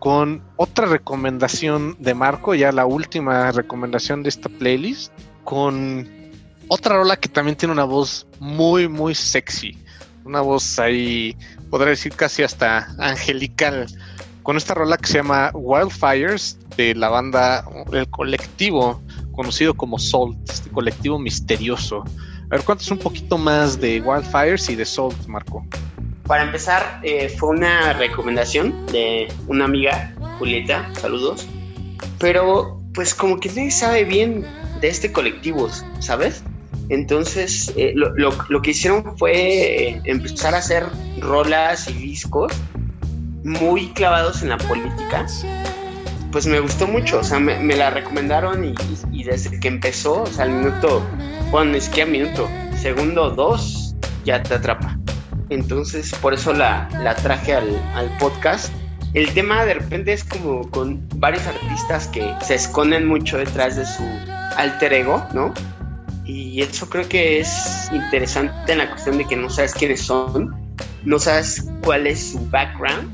con 0.00 0.44
otra 0.56 0.84
recomendación 0.84 1.96
de 1.98 2.12
Marco, 2.12 2.54
ya 2.54 2.72
la 2.72 2.84
última 2.84 3.50
recomendación 3.50 4.22
de 4.22 4.28
esta 4.28 4.50
playlist, 4.50 5.10
con 5.44 6.06
otra 6.68 6.96
rola 6.96 7.16
que 7.16 7.30
también 7.30 7.56
tiene 7.56 7.72
una 7.72 7.84
voz 7.84 8.26
muy, 8.38 8.86
muy 8.86 9.14
sexy. 9.14 9.78
Una 10.26 10.42
voz 10.42 10.78
ahí, 10.78 11.34
podría 11.70 11.92
decir 11.92 12.12
casi 12.12 12.42
hasta 12.42 12.94
angelical. 12.98 13.86
Con 14.42 14.58
esta 14.58 14.74
rola 14.74 14.98
que 14.98 15.06
se 15.06 15.14
llama 15.14 15.52
Wildfires 15.54 16.58
de 16.76 16.94
la 16.94 17.08
banda, 17.08 17.64
el 17.94 18.10
colectivo 18.10 19.00
conocido 19.32 19.72
como 19.72 19.98
Salt, 19.98 20.36
este 20.50 20.68
colectivo 20.68 21.18
misterioso. 21.18 22.04
A 22.50 22.56
ver, 22.56 22.64
cuéntanos 22.64 22.90
un 22.92 22.98
poquito 22.98 23.36
más 23.36 23.78
de 23.80 24.00
Wildfires 24.00 24.68
y 24.70 24.74
de 24.74 24.84
Salt, 24.84 25.26
Marco. 25.26 25.66
Para 26.26 26.44
empezar, 26.44 27.00
eh, 27.02 27.28
fue 27.28 27.50
una 27.50 27.92
recomendación 27.94 28.86
de 28.86 29.28
una 29.48 29.64
amiga, 29.66 30.14
Julieta, 30.38 30.88
saludos. 31.00 31.46
Pero, 32.18 32.80
pues, 32.94 33.14
como 33.14 33.38
que 33.38 33.48
nadie 33.50 33.70
sabe 33.70 34.04
bien 34.04 34.46
de 34.80 34.88
este 34.88 35.12
colectivo, 35.12 35.68
¿sabes? 36.00 36.42
Entonces, 36.90 37.72
eh, 37.76 37.92
lo, 37.94 38.14
lo- 38.16 38.34
lo 38.48 38.62
que 38.62 38.70
hicieron 38.70 39.16
fue 39.18 39.32
eh, 39.88 40.00
empezar 40.04 40.54
a 40.54 40.58
hacer 40.58 40.86
rolas 41.20 41.88
y 41.88 41.92
discos 41.94 42.52
muy 43.44 43.88
clavados 43.92 44.42
en 44.42 44.48
la 44.50 44.58
política. 44.58 45.26
Pues 46.32 46.46
me 46.46 46.60
gustó 46.60 46.86
mucho, 46.86 47.20
o 47.20 47.24
sea, 47.24 47.38
me, 47.40 47.58
me 47.58 47.76
la 47.76 47.90
recomendaron 47.90 48.64
y, 48.64 48.74
y 49.12 49.24
desde 49.24 49.58
que 49.60 49.68
empezó, 49.68 50.22
o 50.22 50.26
sea, 50.26 50.44
al 50.44 50.50
minuto, 50.50 51.02
bueno, 51.50 51.72
ni 51.72 51.80
siquiera 51.80 52.10
minuto, 52.10 52.48
segundo 52.76 53.30
dos, 53.30 53.94
ya 54.24 54.42
te 54.42 54.54
atrapa. 54.54 54.98
Entonces, 55.50 56.12
por 56.20 56.34
eso 56.34 56.52
la, 56.52 56.88
la 57.02 57.14
traje 57.14 57.54
al, 57.54 57.68
al 57.94 58.14
podcast. 58.18 58.72
El 59.14 59.32
tema 59.32 59.64
de 59.64 59.74
repente 59.74 60.12
es 60.12 60.24
como 60.24 60.70
con 60.70 61.08
varios 61.16 61.46
artistas 61.46 62.08
que 62.08 62.34
se 62.42 62.56
esconden 62.56 63.06
mucho 63.06 63.38
detrás 63.38 63.76
de 63.76 63.86
su 63.86 64.02
alter 64.56 64.92
ego, 64.92 65.26
¿no? 65.32 65.54
Y 66.26 66.60
eso 66.60 66.90
creo 66.90 67.08
que 67.08 67.40
es 67.40 67.88
interesante 67.90 68.72
en 68.72 68.78
la 68.78 68.90
cuestión 68.90 69.16
de 69.16 69.24
que 69.24 69.34
no 69.34 69.48
sabes 69.48 69.72
quiénes 69.72 70.02
son, 70.02 70.54
no 71.04 71.18
sabes 71.18 71.66
cuál 71.82 72.06
es 72.06 72.32
su 72.32 72.50
background, 72.50 73.10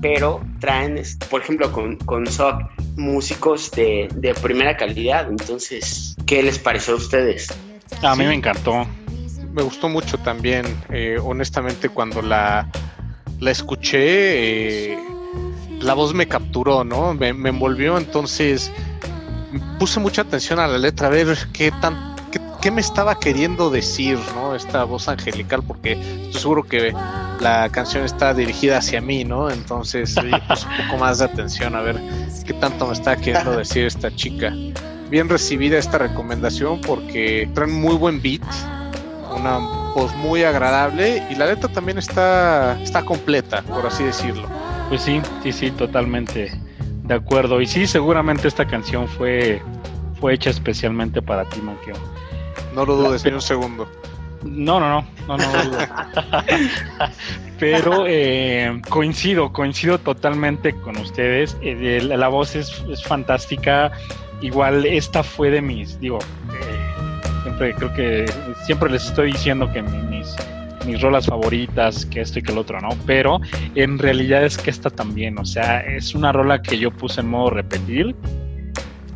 pero 0.00 0.40
traen, 0.60 1.00
por 1.28 1.42
ejemplo, 1.42 1.70
con, 1.72 1.96
con 1.96 2.26
Sock, 2.26 2.62
músicos 2.96 3.70
de, 3.72 4.08
de 4.14 4.34
primera 4.34 4.76
calidad. 4.76 5.28
Entonces, 5.28 6.16
¿qué 6.26 6.42
les 6.42 6.58
pareció 6.58 6.94
a 6.94 6.96
ustedes? 6.96 7.48
A 8.02 8.14
mí 8.14 8.22
Sí. 8.24 8.28
me 8.28 8.34
encantó. 8.34 8.86
Me 9.52 9.62
gustó 9.62 9.88
mucho 9.88 10.16
también, 10.18 10.64
eh, 10.90 11.18
honestamente, 11.22 11.88
cuando 11.88 12.22
la, 12.22 12.70
la 13.40 13.50
escuché, 13.50 14.92
eh, 14.92 14.98
la 15.80 15.94
voz 15.94 16.14
me 16.14 16.28
capturó, 16.28 16.84
¿no? 16.84 17.14
Me, 17.14 17.32
me 17.32 17.48
envolvió, 17.48 17.98
entonces 17.98 18.70
puse 19.80 19.98
mucha 19.98 20.22
atención 20.22 20.60
a 20.60 20.68
la 20.68 20.78
letra, 20.78 21.08
a 21.08 21.10
ver 21.10 21.36
qué 21.52 21.72
tan... 21.80 22.14
Qué, 22.30 22.40
qué 22.62 22.70
me 22.70 22.80
estaba 22.80 23.18
queriendo 23.18 23.70
decir, 23.70 24.16
¿no? 24.36 24.54
Esta 24.54 24.84
voz 24.84 25.08
angelical, 25.08 25.64
porque 25.66 25.92
estoy 25.94 26.40
seguro 26.40 26.62
que 26.62 26.94
la 27.40 27.68
canción 27.70 28.04
está 28.04 28.34
dirigida 28.34 28.78
hacia 28.78 29.00
mí, 29.00 29.24
¿no? 29.24 29.50
Entonces 29.50 30.14
puse 30.14 30.66
un 30.66 30.86
poco 30.86 30.98
más 30.98 31.18
de 31.18 31.24
atención 31.24 31.74
a 31.74 31.80
ver 31.80 31.96
qué 32.44 32.52
tanto 32.54 32.86
me 32.86 32.92
está 32.92 33.16
queriendo 33.16 33.56
decir 33.56 33.86
esta 33.86 34.14
chica. 34.14 34.52
Bien 35.08 35.28
recibida 35.28 35.78
esta 35.78 35.98
recomendación 35.98 36.80
porque 36.80 37.48
traen 37.54 37.80
muy 37.80 37.96
buen 37.96 38.22
beat, 38.22 38.42
una 39.34 39.58
voz 39.94 40.14
muy 40.16 40.44
agradable 40.44 41.26
y 41.30 41.34
la 41.34 41.46
letra 41.46 41.68
también 41.72 41.98
está, 41.98 42.80
está 42.80 43.02
completa, 43.02 43.62
por 43.62 43.86
así 43.86 44.04
decirlo. 44.04 44.46
Pues 44.88 45.02
sí, 45.02 45.20
sí, 45.42 45.52
sí, 45.52 45.70
totalmente 45.70 46.52
de 47.04 47.14
acuerdo. 47.14 47.60
Y 47.60 47.66
sí, 47.66 47.86
seguramente 47.86 48.46
esta 48.48 48.66
canción 48.66 49.08
fue, 49.08 49.60
fue 50.20 50.34
hecha 50.34 50.50
especialmente 50.50 51.20
para 51.20 51.44
ti, 51.44 51.60
Manqueo. 51.60 51.96
No 52.74 52.86
lo 52.86 52.96
dudes 52.96 53.24
ni 53.24 53.32
un 53.32 53.42
segundo. 53.42 53.88
No, 54.44 54.80
no, 54.80 54.88
no, 55.28 55.36
no, 55.36 55.36
no. 55.36 55.78
Pero 57.58 58.04
eh, 58.06 58.80
coincido, 58.88 59.52
coincido 59.52 59.98
totalmente 59.98 60.72
con 60.74 60.96
ustedes. 60.96 61.56
Eh, 61.62 62.00
la 62.02 62.28
voz 62.28 62.56
es, 62.56 62.82
es 62.90 63.02
fantástica. 63.04 63.92
Igual 64.40 64.86
esta 64.86 65.22
fue 65.22 65.50
de 65.50 65.60
mis, 65.60 66.00
digo, 66.00 66.18
eh, 66.54 67.40
siempre 67.42 67.74
creo 67.74 67.92
que 67.92 68.32
siempre 68.64 68.90
les 68.90 69.04
estoy 69.06 69.32
diciendo 69.32 69.70
que 69.72 69.82
mi- 69.82 70.02
mis 70.16 70.34
mis 70.86 70.98
rolas 71.02 71.26
favoritas, 71.26 72.06
que 72.06 72.22
esto 72.22 72.38
y 72.38 72.42
que 72.42 72.52
el 72.52 72.58
otro, 72.58 72.80
¿no? 72.80 72.88
Pero 73.04 73.38
en 73.74 73.98
realidad 73.98 74.44
es 74.46 74.56
que 74.56 74.70
esta 74.70 74.88
también, 74.88 75.38
o 75.38 75.44
sea, 75.44 75.80
es 75.80 76.14
una 76.14 76.32
rola 76.32 76.62
que 76.62 76.78
yo 76.78 76.90
puse 76.90 77.20
en 77.20 77.28
modo 77.28 77.50
repetir 77.50 78.16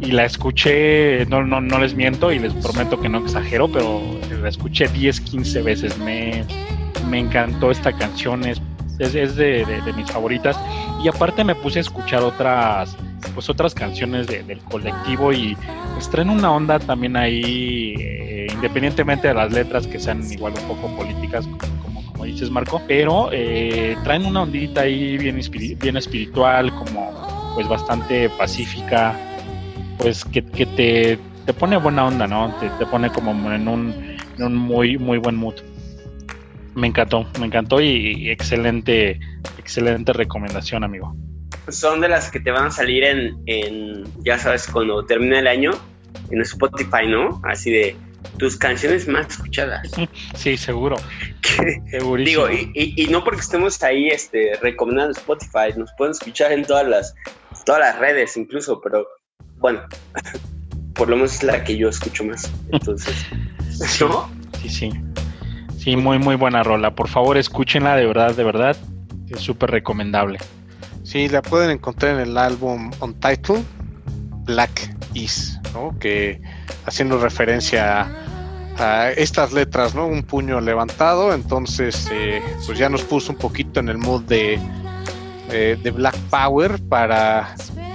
y 0.05 0.11
la 0.13 0.25
escuché, 0.25 1.25
no, 1.27 1.43
no, 1.45 1.61
no 1.61 1.79
les 1.79 1.95
miento 1.95 2.31
y 2.33 2.39
les 2.39 2.53
prometo 2.55 3.01
que 3.01 3.09
no 3.09 3.19
exagero, 3.19 3.69
pero 3.71 4.03
la 4.43 4.49
escuché 4.49 4.89
10, 4.89 5.21
15 5.21 5.63
veces. 5.63 5.99
Me, 5.99 6.45
me 7.09 7.21
encantó 7.21 7.71
esta 7.71 7.93
canción, 7.93 8.45
es, 8.45 8.61
es, 8.99 9.37
de, 9.37 9.65
mis 9.97 10.11
favoritas. 10.11 10.59
Y 11.03 11.09
aparte 11.09 11.45
me 11.45 11.55
puse 11.55 11.79
a 11.79 11.83
escuchar 11.83 12.23
otras, 12.23 12.97
pues 13.35 13.49
otras 13.49 13.75
canciones 13.75 14.27
de- 14.27 14.43
del 14.43 14.59
colectivo 14.59 15.33
y 15.33 15.57
pues 15.95 16.09
traen 16.11 16.31
una 16.31 16.53
onda 16.53 16.79
también 16.79 17.17
ahí, 17.17 17.95
eh, 17.99 18.47
independientemente 18.53 19.29
de 19.29 19.35
las 19.35 19.53
letras 19.53 19.87
que 19.87 19.99
sean 19.99 20.23
igual 20.31 20.55
un 20.61 20.69
poco 20.69 20.95
políticas, 20.97 21.47
como, 21.47 22.05
como 22.13 22.25
dices 22.25 22.51
Marco, 22.51 22.81
pero 22.87 23.31
eh, 23.33 23.97
traen 24.05 24.27
una 24.27 24.43
ondita 24.43 24.83
ahí 24.83 25.17
bien, 25.19 25.41
bien 25.81 25.97
espiritual, 25.97 26.75
como 26.75 27.53
pues 27.55 27.69
bastante 27.69 28.29
pacífica, 28.31 29.15
pues 29.99 30.25
que, 30.25 30.45
que 30.45 30.67
te, 30.67 31.19
te 31.47 31.53
pone 31.53 31.77
buena 31.77 32.07
onda, 32.07 32.27
¿no? 32.27 32.55
Te, 32.61 32.69
te 32.71 32.87
pone 32.87 33.11
como 33.11 33.31
en 33.53 33.69
un, 33.69 34.17
en 34.37 34.43
un 34.45 34.55
muy, 34.57 34.99
muy 34.99 35.19
buen 35.19 35.37
mood. 35.37 35.55
Me 36.75 36.87
encantó, 36.89 37.27
me 37.39 37.47
encantó 37.47 37.81
y, 37.81 38.15
y 38.17 38.31
excelente, 38.31 39.21
excelente 39.59 40.13
recomendación, 40.13 40.83
amigo. 40.85 41.15
Son 41.69 42.01
de 42.01 42.09
las 42.09 42.31
que 42.31 42.41
te 42.41 42.51
van 42.51 42.67
a 42.67 42.71
salir 42.71 43.05
en, 43.05 43.37
en 43.47 44.05
ya 44.25 44.39
sabes, 44.39 44.67
cuando 44.67 45.05
termine 45.07 45.39
el 45.39 45.47
año, 45.47 45.71
en 46.31 46.41
Spotify, 46.43 47.07
¿no? 47.09 47.41
Así 47.45 47.71
de 47.71 47.97
tus 48.39 48.57
canciones 48.57 49.07
más 49.07 49.29
escuchadas. 49.29 49.91
Sí, 50.35 50.57
seguro, 50.57 50.97
segurísimo. 51.91 52.47
Digo, 52.49 52.51
y, 52.51 52.71
y- 52.75 53.05
y 53.05 53.07
no 53.09 53.23
porque 53.23 53.41
estemos 53.41 53.83
ahí 53.83 54.09
este, 54.09 54.53
recomendando 54.61 55.13
Spotify, 55.13 55.77
nos 55.79 55.91
pueden 55.97 56.11
escuchar 56.13 56.51
en 56.53 56.65
todas 56.65 56.87
las, 56.89 57.15
todas 57.65 57.81
las 57.81 57.99
redes 57.99 58.37
incluso, 58.37 58.81
pero 58.83 59.07
bueno, 59.65 59.81
por 60.95 61.09
lo 61.09 61.17
menos 61.17 61.37
es 61.37 61.43
la 61.43 61.65
que 61.65 61.75
yo 61.75 61.89
escucho 61.89 62.23
más. 62.23 62.53
Entonces, 62.71 63.15
¿no? 64.01 64.29
Sí, 64.61 64.69
sí. 64.69 64.91
Sí, 65.79 65.97
muy, 65.97 66.19
muy 66.19 66.37
buena 66.37 66.63
rola. 66.63 66.95
Por 66.95 67.09
favor, 67.09 67.39
escúchenla, 67.39 67.97
de 67.97 68.05
verdad, 68.05 68.35
de 68.35 68.45
verdad. 68.45 68.77
Es 69.27 69.41
súper 69.41 69.71
recomendable. 69.71 70.39
Sí, 71.03 71.31
la 71.31 71.41
pueden 71.41 71.71
encontrar 71.71 72.17
en 72.17 72.29
el 72.29 72.37
álbum 72.37 72.91
Untitled 73.01 73.63
Black 74.45 74.95
Is, 75.15 75.59
¿no? 75.73 75.99
Que 75.99 76.43
haciendo 76.85 77.17
referencia 77.17 78.07
a, 78.79 79.13
estas 79.13 79.55
letras, 79.55 79.95
¿no? 79.95 80.07
Un 80.07 80.25
puño 80.25 80.61
levantado, 80.61 81.33
entonces 81.33 82.07
eh, 82.13 82.43
pues 82.67 82.77
ya 82.77 82.91
nos 82.91 83.03
puso 83.03 83.33
un 83.33 83.39
poquito 83.39 83.81
en 83.81 83.89
el 83.89 83.97
mood 83.97 84.25
de, 84.25 84.59
eh, 85.51 85.79
de 85.83 85.91
Black 85.91 86.17
Power 86.29 86.83
para 86.87 87.55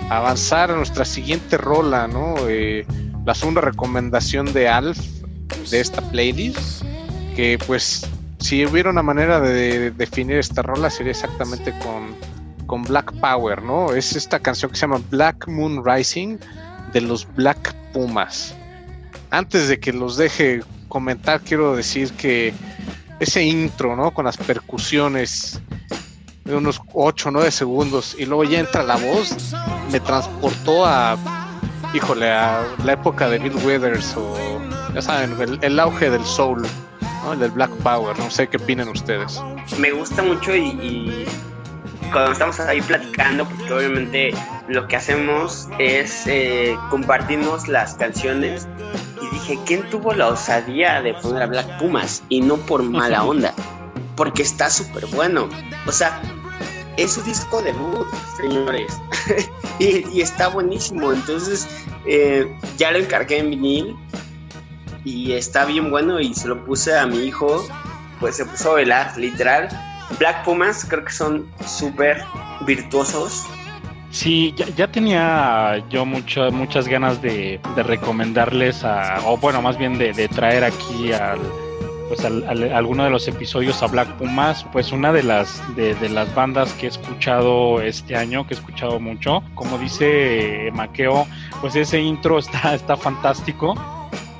avanzar 0.09 0.71
a 0.71 0.75
nuestra 0.75 1.05
siguiente 1.05 1.57
rola, 1.57 2.07
¿no? 2.07 2.35
Eh, 2.47 2.85
la 3.25 3.35
segunda 3.35 3.61
recomendación 3.61 4.51
de 4.53 4.67
Alf 4.67 4.99
de 5.69 5.79
esta 5.79 6.01
playlist, 6.01 6.83
que 7.35 7.59
pues 7.65 8.07
si 8.39 8.65
hubiera 8.65 8.89
una 8.89 9.03
manera 9.03 9.39
de 9.39 9.91
definir 9.91 10.37
esta 10.37 10.61
rola 10.61 10.89
sería 10.89 11.11
exactamente 11.11 11.73
con, 11.79 12.15
con 12.65 12.83
Black 12.83 13.13
Power, 13.19 13.61
¿no? 13.61 13.93
Es 13.93 14.15
esta 14.15 14.39
canción 14.39 14.71
que 14.71 14.77
se 14.77 14.81
llama 14.81 15.01
Black 15.09 15.47
Moon 15.47 15.83
Rising 15.85 16.37
de 16.93 17.01
los 17.01 17.27
Black 17.35 17.75
Pumas. 17.93 18.55
Antes 19.29 19.67
de 19.67 19.79
que 19.79 19.93
los 19.93 20.17
deje 20.17 20.61
comentar, 20.87 21.41
quiero 21.41 21.75
decir 21.75 22.11
que 22.13 22.53
ese 23.19 23.43
intro, 23.43 23.95
¿no? 23.95 24.11
Con 24.11 24.25
las 24.25 24.37
percusiones 24.37 25.61
de 26.45 26.55
unos 26.55 26.81
8 26.93 27.29
o 27.29 27.31
9 27.31 27.51
segundos 27.51 28.15
y 28.17 28.25
luego 28.25 28.43
ya 28.43 28.59
entra 28.59 28.81
la 28.81 28.97
voz, 28.97 29.53
me 29.91 29.99
transportó 29.99 30.85
a, 30.85 31.17
híjole, 31.93 32.31
a 32.31 32.63
la 32.83 32.93
época 32.93 33.29
de 33.29 33.39
Bill 33.39 33.55
Withers 33.63 34.15
o, 34.15 34.35
ya 34.93 35.01
saben, 35.01 35.35
el, 35.61 35.79
auge 35.79 36.09
del 36.09 36.23
soul, 36.23 36.61
¿no? 37.23 37.33
El 37.33 37.39
del 37.39 37.51
Black 37.51 37.71
Power, 37.83 38.17
no 38.17 38.29
sé 38.29 38.47
qué 38.47 38.57
opinan 38.57 38.89
ustedes. 38.89 39.41
Me 39.77 39.91
gusta 39.91 40.23
mucho 40.23 40.55
y 40.55 41.25
cuando 42.11 42.31
estamos 42.31 42.59
ahí 42.59 42.81
platicando, 42.81 43.45
porque 43.45 43.73
obviamente 43.73 44.33
lo 44.67 44.87
que 44.87 44.95
hacemos 44.95 45.67
es 45.77 46.25
eh, 46.27 46.77
compartirnos 46.89 47.67
las 47.67 47.95
canciones. 47.95 48.67
Y 49.21 49.33
dije, 49.33 49.59
¿quién 49.65 49.89
tuvo 49.89 50.13
la 50.13 50.27
osadía 50.27 51.01
de 51.01 51.13
poner 51.15 51.43
a 51.43 51.45
Black 51.47 51.79
Pumas? 51.79 52.23
Y 52.29 52.41
no 52.41 52.57
por 52.57 52.83
mala 52.83 53.23
onda, 53.25 53.53
porque 54.15 54.41
está 54.41 54.69
súper 54.69 55.05
bueno. 55.07 55.49
O 55.85 55.91
sea, 55.91 56.21
es 57.03 57.17
un 57.17 57.25
disco 57.25 57.61
de 57.61 57.71
debut, 57.71 58.07
señores. 58.37 58.99
y, 59.79 60.21
está 60.21 60.47
buenísimo. 60.47 61.11
Entonces, 61.11 61.67
eh, 62.05 62.47
ya 62.77 62.91
lo 62.91 62.99
encargué 62.99 63.39
en 63.39 63.49
vinil 63.51 63.95
y 65.03 65.33
está 65.33 65.65
bien 65.65 65.91
bueno. 65.91 66.19
Y 66.19 66.33
se 66.33 66.47
lo 66.47 66.63
puse 66.65 66.97
a 66.97 67.05
mi 67.05 67.25
hijo, 67.25 67.65
pues 68.19 68.37
se 68.37 68.45
puso 68.45 68.71
a 68.71 68.75
velar, 68.75 69.17
literal 69.17 69.69
Black 70.17 70.43
Pumas 70.43 70.85
creo 70.85 71.05
que 71.05 71.11
son 71.11 71.47
súper 71.65 72.23
virtuosos. 72.65 73.45
Sí, 74.11 74.55
ya, 74.75 74.91
tenía 74.91 75.83
yo 75.89 76.03
mucho, 76.03 76.51
muchas 76.51 76.87
ganas 76.87 77.21
de, 77.21 77.59
recomendarles 77.75 78.83
a, 78.83 79.21
o 79.25 79.37
bueno, 79.37 79.61
más 79.61 79.77
bien 79.77 79.99
de, 79.99 80.27
traer 80.29 80.63
aquí 80.63 81.11
al, 81.13 81.39
pues 82.09 82.25
al, 82.25 82.43
alguno 82.73 83.05
de 83.05 83.11
los 83.11 83.27
episodios 83.27 83.81
a 83.81 83.87
Black 83.87 84.09
Pumas, 84.17 84.65
pues 84.73 84.91
una 84.91 85.13
de 85.13 85.23
las 85.23 85.61
de, 85.75 86.09
las 86.09 86.33
bandas 86.35 86.73
que 86.73 86.87
he 86.87 86.89
escuchado 86.89 87.81
este 87.81 88.17
año, 88.17 88.45
que 88.45 88.55
he 88.55 88.57
escuchado 88.57 88.99
mucho, 88.99 89.41
como 89.55 89.77
dice 89.77 90.71
Maqueo, 90.73 91.25
pues 91.61 91.75
ese 91.75 92.01
intro 92.01 92.39
está, 92.39 92.73
está 92.75 92.97
fantástico, 92.97 93.75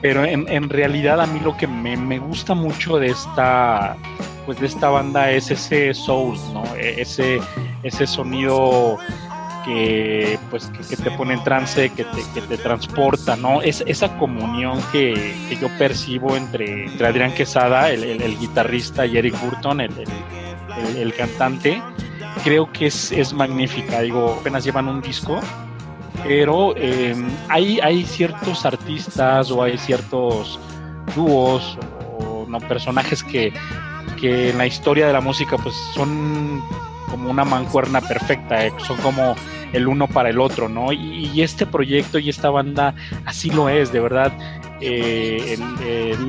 pero 0.02 0.26
en, 0.26 0.50
en 0.50 0.70
realidad 0.70 1.22
a 1.22 1.28
mí 1.28 1.40
lo 1.40 1.56
que 1.56 1.68
me, 1.68 1.96
me 1.96 2.20
gusta 2.20 2.56
mucho 2.56 2.98
de 2.98 3.08
esta 3.08 3.96
pues 4.50 4.60
de 4.60 4.66
esta 4.66 4.90
banda 4.90 5.30
es 5.30 5.52
ese 5.52 5.94
soul, 5.94 6.36
¿no? 6.56 6.64
E, 6.76 7.02
ese, 7.02 7.40
ese 7.84 8.08
sonido 8.08 8.98
que 9.70 10.40
pues 10.50 10.72
que, 10.90 10.98
te 10.98 11.12
pone 11.12 11.34
en 11.34 11.44
trance, 11.44 11.90
que 11.92 12.04
te, 12.04 12.24
que 12.34 12.42
te 12.42 12.58
transporta, 12.58 13.36
¿no? 13.36 13.62
Es 13.62 13.84
esa 13.86 14.18
comunión 14.18 14.80
que, 14.92 15.36
yo 15.60 15.68
percibo 15.78 16.36
entre, 16.36 16.88
Adrián 17.06 17.34
Quesada, 17.34 17.92
el, 17.92 18.38
guitarrista, 18.40 19.06
y 19.06 19.18
Eric 19.18 19.40
Burton, 19.42 19.82
el, 19.82 21.14
cantante, 21.14 21.82
creo 22.44 22.72
que 22.72 22.88
es, 22.88 23.12
es, 23.12 23.34
magnífica. 23.34 24.02
Digo, 24.02 24.38
apenas 24.40 24.64
llevan 24.64 24.88
un 24.88 25.02
disco, 25.02 25.40
pero 26.24 26.76
em, 26.76 27.30
hay, 27.48 27.80
hay 27.80 28.04
ciertos 28.06 28.66
artistas 28.66 29.52
o 29.52 29.64
hay 29.64 29.78
ciertos 29.78 30.60
dúos 31.16 31.78
o 32.20 32.46
no 32.48 32.60
personajes 32.60 33.24
que 33.24 33.54
que 34.20 34.50
en 34.50 34.58
la 34.58 34.68
historia 34.68 35.08
de 35.08 35.14
la 35.14 35.22
música 35.22 35.58
pues 35.58 35.76
son 35.94 36.62
como 37.10 37.30
una 37.30 37.46
mancuerna 37.46 38.02
perfecta, 38.02 38.66
eh, 38.66 38.74
son 38.86 38.98
como 38.98 39.36
el 39.74 39.88
uno 39.88 40.08
para 40.08 40.30
el 40.30 40.40
otro, 40.40 40.70
¿no? 40.70 40.92
Y, 40.92 41.42
este 41.42 41.66
proyecto 41.66 42.20
y 42.20 42.30
esta 42.30 42.50
banda 42.50 42.94
así 43.26 43.50
lo 43.50 43.70
es, 43.70 43.92
de 43.92 44.00
verdad. 44.00 44.32
Eh, 44.82 45.58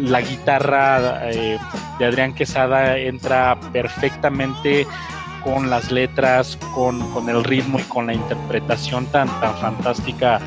la 0.03 0.21
guitarra 0.21 1.31
eh, 1.31 1.59
de 1.99 2.05
Adrián 2.05 2.35
Quesada 2.35 2.97
entra 2.97 3.59
perfectamente 3.73 4.87
con 5.43 5.71
las 5.71 5.90
letras, 5.90 6.59
con, 6.75 7.01
el 7.29 7.43
ritmo 7.45 7.79
y 7.79 7.83
con 7.85 8.07
la 8.07 8.14
interpretación 8.14 9.07
tan, 9.07 9.29
tan 9.40 9.57
fantástica 9.57 10.40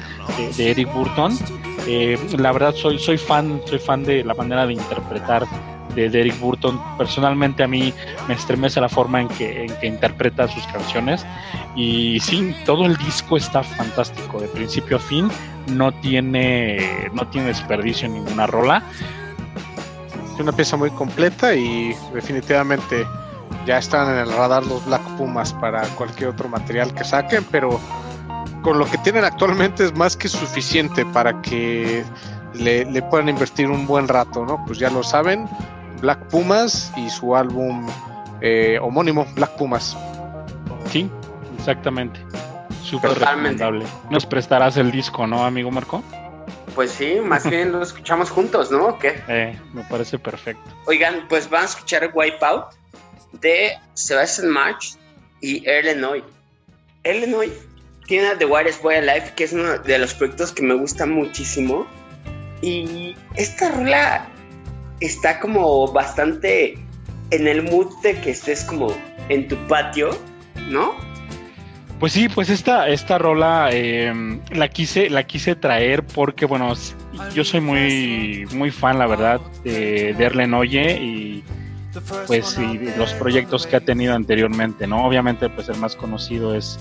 de, 0.56 0.72
Eric 0.72 0.93
Burton. 0.93 1.38
la 2.38 2.52
verdad 2.52 2.74
soy, 2.74 3.00
soy 3.00 3.17
fan, 3.17 3.60
soy 3.65 3.80
fan 3.80 4.04
de 4.04 4.24
la 4.24 4.34
manera 4.34 4.65
de 4.67 4.74
interpretar 4.74 5.46
de 5.95 6.10
Derek 6.10 6.39
Burton. 6.39 6.79
Personalmente 6.97 7.63
a 7.63 7.67
mí 7.67 7.93
me 8.27 8.34
estremece 8.34 8.82
la 8.82 8.89
forma 8.89 9.21
en 9.21 9.27
que, 9.29 9.65
en 9.65 9.75
que 9.77 9.88
interpreta 9.88 10.47
sus 10.47 10.65
canciones. 10.67 11.25
Y 11.75 12.19
sí, 12.19 12.56
todo 12.65 12.86
el 12.86 12.97
disco 12.97 13.38
está 13.38 13.63
fantástico, 13.63 14.39
de 14.39 14.47
principio 14.47 14.97
a 14.97 14.99
fin. 14.99 15.29
No 15.67 15.91
tiene, 15.91 17.10
no 17.13 17.27
tiene 17.27 17.47
desperdicio 17.47 18.08
en 18.08 18.15
ninguna 18.15 18.47
rola. 18.47 18.84
Es 20.34 20.39
una 20.39 20.51
pieza 20.51 20.77
muy 20.77 20.89
completa 20.91 21.53
y 21.56 21.95
definitivamente 22.13 23.06
ya 23.65 23.77
están 23.77 24.12
en 24.12 24.17
el 24.19 24.34
radar 24.34 24.65
los 24.65 24.86
Black 24.86 25.03
Pumas 25.17 25.53
para 25.53 25.84
cualquier 25.89 26.29
otro 26.29 26.49
material 26.49 26.93
que 26.93 27.03
saquen, 27.03 27.45
pero 27.51 27.79
con 28.62 28.79
lo 28.79 28.86
que 28.86 28.97
tienen 28.99 29.23
actualmente 29.23 29.86
es 29.86 29.95
más 29.95 30.17
que 30.17 30.27
suficiente 30.27 31.06
para 31.06 31.41
que 31.41 32.03
le, 32.56 32.86
le, 32.86 33.01
puedan 33.03 33.29
invertir 33.29 33.69
un 33.69 33.86
buen 33.86 34.08
rato, 34.08 34.45
¿no? 34.45 34.63
Pues 34.65 34.79
ya 34.79 34.89
lo 34.89 35.03
saben, 35.03 35.47
Black 36.03 36.27
Pumas 36.27 36.91
y 36.97 37.09
su 37.09 37.33
álbum 37.33 37.89
eh, 38.41 38.77
homónimo, 38.81 39.25
Black 39.35 39.51
Pumas. 39.51 39.95
Sí, 40.91 41.09
exactamente. 41.57 42.19
Súper 42.83 43.17
recomendable. 43.17 43.85
Nos 44.09 44.25
prestarás 44.25 44.75
el 44.75 44.91
disco, 44.91 45.25
¿no, 45.25 45.45
amigo 45.45 45.71
Marco? 45.71 46.03
Pues 46.75 46.91
sí, 46.91 47.21
más 47.23 47.49
bien 47.49 47.71
lo 47.71 47.81
escuchamos 47.81 48.29
juntos, 48.29 48.69
¿no? 48.69 48.99
qué? 48.99 49.23
Eh, 49.29 49.57
me 49.73 49.81
parece 49.83 50.19
perfecto. 50.19 50.69
Oigan, 50.87 51.25
pues 51.29 51.49
van 51.49 51.61
a 51.61 51.65
escuchar 51.67 52.11
Wipeout 52.13 52.65
de 53.39 53.71
Sebastian 53.93 54.49
March 54.49 54.97
y 55.39 55.63
Illinois. 55.69 56.25
Illinois 57.05 57.53
tiene 58.07 58.35
The 58.35 58.45
Wireless 58.45 58.81
Boy 58.81 58.95
Alive, 58.95 59.31
que 59.37 59.45
es 59.45 59.53
uno 59.53 59.77
de 59.77 59.99
los 59.99 60.13
proyectos 60.13 60.51
que 60.51 60.63
me 60.63 60.73
gusta 60.73 61.05
muchísimo. 61.05 61.87
Y 62.61 63.15
esta 63.35 63.71
rola 63.71 64.27
está 64.99 65.39
como 65.39 65.91
bastante 65.91 66.77
en 67.32 67.47
el 67.47 67.63
mood 67.63 67.88
de 68.01 68.19
que 68.21 68.32
estés 68.32 68.63
como 68.63 68.88
en 69.29 69.47
tu 69.47 69.56
patio, 69.67 70.10
¿no? 70.69 70.93
Pues 71.99 72.13
sí, 72.13 72.27
pues 72.27 72.49
esta, 72.49 72.89
esta 72.89 73.17
rola 73.17 73.69
em, 73.71 74.41
la 74.51 74.67
quise, 74.67 75.10
la 75.10 75.23
quise 75.23 75.56
traer 75.56 76.03
porque 76.06 76.45
bueno, 76.45 76.73
yo 77.34 77.45
soy 77.45 77.62
muy, 77.62 78.45
muy 78.53 78.71
fan, 78.71 78.99
la 78.99 79.08
verdad, 79.08 79.39
de, 79.63 80.13
de 80.13 80.53
Oye 80.53 81.01
y 81.01 81.43
pues 82.27 82.58
y 82.58 82.79
los 82.97 83.13
proyectos 83.13 83.67
que 83.67 83.75
ha 83.75 83.79
tenido 83.79 84.15
anteriormente, 84.15 84.88
¿no? 84.88 85.06
Obviamente, 85.06 85.49
pues 85.49 85.69
el 85.69 85.77
más 85.77 85.95
conocido 85.95 86.56
es, 86.56 86.79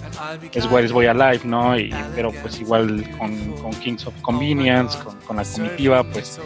es 0.53 0.67
Where 0.67 0.87
is 0.87 0.93
Boy 0.93 1.07
Alive, 1.07 1.43
¿no? 1.45 1.79
Y, 1.79 1.95
pero 2.15 2.33
pues 2.43 2.61
igual 2.61 3.09
con, 3.19 3.73
Kings 3.81 4.07
of 4.07 4.21
Convenience, 4.23 4.99
con, 5.05 5.17
con 5.21 5.37
la 5.37 5.45
comitiva, 5.45 6.03
pues 6.03 6.41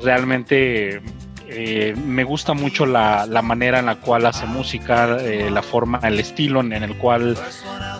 realmente 0.00 1.00
eh, 1.48 1.94
me 1.96 2.24
gusta 2.24 2.54
mucho 2.54 2.86
la, 2.86 3.26
manera 3.42 3.78
en 3.78 3.86
la 3.86 3.96
cual 3.96 4.26
hace 4.26 4.46
música, 4.46 5.16
eh, 5.20 5.48
la 5.50 5.62
forma, 5.62 6.00
el 6.02 6.18
estilo 6.18 6.60
en, 6.60 6.72
el 6.72 6.96
cual 6.98 7.36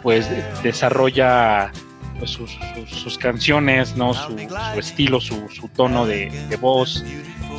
pues 0.03 0.29
desarrolla 0.63 1.71
pues, 2.19 2.31
sus, 2.31 3.19
canciones, 3.19 3.97
¿no? 3.97 4.15
Su, 4.15 4.37
estilo, 4.79 5.21
su, 5.21 5.71
tono 5.75 6.07
de, 6.07 6.31
voz. 6.61 7.05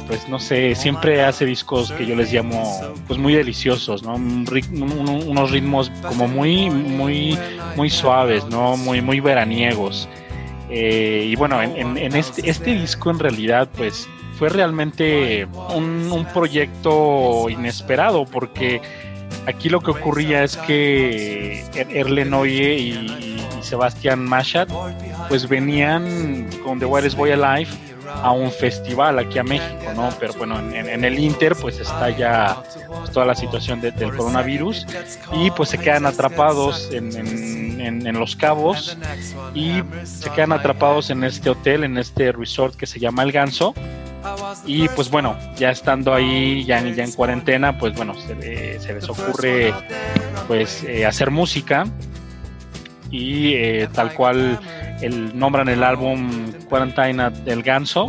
Pues 0.08 0.28
no 0.30 0.39
sé, 0.39 0.73
siempre 0.76 1.21
hace 1.23 1.45
discos 1.45 1.91
que 1.91 2.06
yo 2.06 2.15
les 2.15 2.32
llamo 2.32 2.95
pues 3.08 3.19
muy 3.19 3.34
deliciosos, 3.34 4.04
¿no? 4.04 4.13
unos 4.15 5.52
ritmos 5.52 5.91
como 6.02 6.30
muy, 6.30 6.69
muy, 6.69 7.38
muy 7.76 7.89
suaves, 7.89 8.45
¿no? 8.45 8.78
Muy, 8.78 9.02
muy 9.02 9.19
veraniegos. 9.19 10.08
Eh, 10.69 11.26
y 11.28 11.36
bueno, 11.36 11.62
en, 11.62 11.97
en, 11.97 12.15
este, 12.15 12.50
este 12.50 12.73
disco 12.73 13.10
en 13.10 13.19
realidad 13.19 13.69
pues 13.76 14.08
fue 14.38 14.50
realmente 14.50 15.47
un, 15.73 16.28
proyecto 16.34 17.50
inesperado 17.50 18.26
porque 18.26 18.82
aquí 19.45 19.69
lo 19.69 19.82
que 19.82 19.91
ocurría 19.91 20.43
es 20.43 20.58
que 20.58 21.63
er-, 21.73 21.95
Erlenoye 21.95 22.76
y, 22.76 22.89
y 23.60 23.63
Sebastián 23.63 24.23
Machat 24.23 24.69
pues 25.30 25.47
venían 25.47 26.47
con 26.63 26.80
The 26.80 26.86
Wireless 26.86 27.15
Boy 27.15 27.32
Alive 27.32 27.69
a 28.23 28.32
un 28.32 28.52
festival 28.52 29.19
aquí 29.19 29.38
a 29.38 29.43
México, 29.43 29.93
¿no? 29.95 30.10
Pero 30.19 30.34
bueno, 30.34 30.60
en, 30.60 31.04
el 31.04 31.19
Inter 31.19 31.56
pues 31.60 31.80
está 31.80 32.10
ya 32.10 32.63
pues, 32.88 33.12
toda 33.12 33.26
la 33.26 33.36
situación 33.36 33.82
del 33.82 34.15
coronavirus 34.15 34.86
y 35.34 35.52
pues 35.52 35.69
se 35.69 35.78
quedan 35.78 36.06
atrapados 36.06 36.89
en, 36.91 37.15
en, 37.82 38.17
Los 38.19 38.36
Cabos 38.36 38.97
y 39.54 39.84
se 40.04 40.30
quedan 40.32 40.52
atrapados 40.52 41.10
en 41.10 41.23
este 41.23 41.50
hotel, 41.50 41.84
en 41.84 41.97
este 41.97 42.32
resort 42.32 42.76
que 42.76 42.86
se 42.86 43.00
llama 43.00 43.23
El 43.23 43.32
Ganso. 43.32 43.73
Y 44.65 44.88
pues 44.89 45.10
bueno, 45.10 45.38
ya 45.56 45.71
estando 45.71 46.13
ahí, 46.13 46.63
ya, 46.65 46.82
ya 46.82 47.03
en 47.03 47.12
cuarentena, 47.12 47.77
pues 47.77 47.93
bueno, 47.95 48.13
se, 48.15 48.80
se 48.80 48.93
les 48.93 49.10
ocurre 49.10 49.73
pues 50.47 50.84
eh, 50.84 51.06
hacer 51.06 51.32
música. 51.32 51.86
Y 53.10 53.53
eh, 53.53 53.88
tal 53.93 54.13
cual 54.13 54.60
el, 55.01 55.38
nombran 55.38 55.69
el 55.69 55.84
álbum 55.84 56.51
Quarantine 56.67 57.30
del 57.45 57.63
Ganso. 57.63 58.08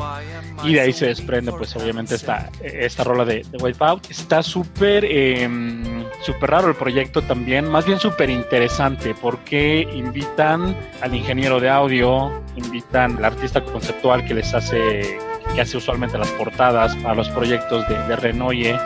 Y 0.65 0.75
de 0.75 0.81
ahí 0.81 0.93
se 0.93 1.07
desprende 1.07 1.53
pues 1.53 1.77
obviamente 1.77 2.17
esta, 2.17 2.51
esta 2.63 3.05
rola 3.05 3.25
de, 3.25 3.45
de 3.49 3.59
Wipeout. 3.59 4.11
Está 4.11 4.43
súper 4.43 5.05
em, 5.05 6.05
súper 6.21 6.51
raro 6.51 6.69
el 6.69 6.75
proyecto 6.75 7.23
también, 7.23 7.69
más 7.69 7.87
bien 7.87 7.99
súper 7.99 8.31
interesante 8.31 9.15
porque 9.21 9.89
invitan 9.95 10.77
al 11.01 11.15
ingeniero 11.15 11.61
de 11.61 11.69
audio, 11.69 12.43
invitan 12.57 13.17
al 13.19 13.27
artista 13.27 13.63
conceptual 13.63 14.25
que 14.25 14.35
les 14.35 14.53
hace 14.55 15.19
que 15.59 15.63
hace 15.63 15.77
usualmente 15.77 16.17
las 16.17 16.31
portadas 16.31 16.95
para 16.99 17.17
los 17.17 17.29
proyectos 17.31 17.85
de, 17.89 17.99
de 18.07 18.15
Renoye. 18.15 18.79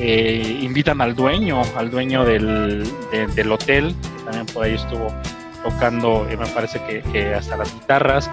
Eh, 0.00 0.58
invitan 0.62 1.00
al 1.00 1.14
dueño, 1.14 1.62
al 1.76 1.92
dueño 1.92 2.24
del, 2.24 2.82
del 3.36 3.52
hotel, 3.52 3.94
que 4.16 4.24
también 4.24 4.46
por 4.46 4.64
ahí 4.64 4.74
estuvo 4.74 5.14
tocando, 5.62 6.26
eh, 6.28 6.36
me 6.36 6.46
parece 6.48 6.80
que, 7.12 7.34
hasta 7.34 7.56
las 7.56 7.72
guitarras. 7.72 8.28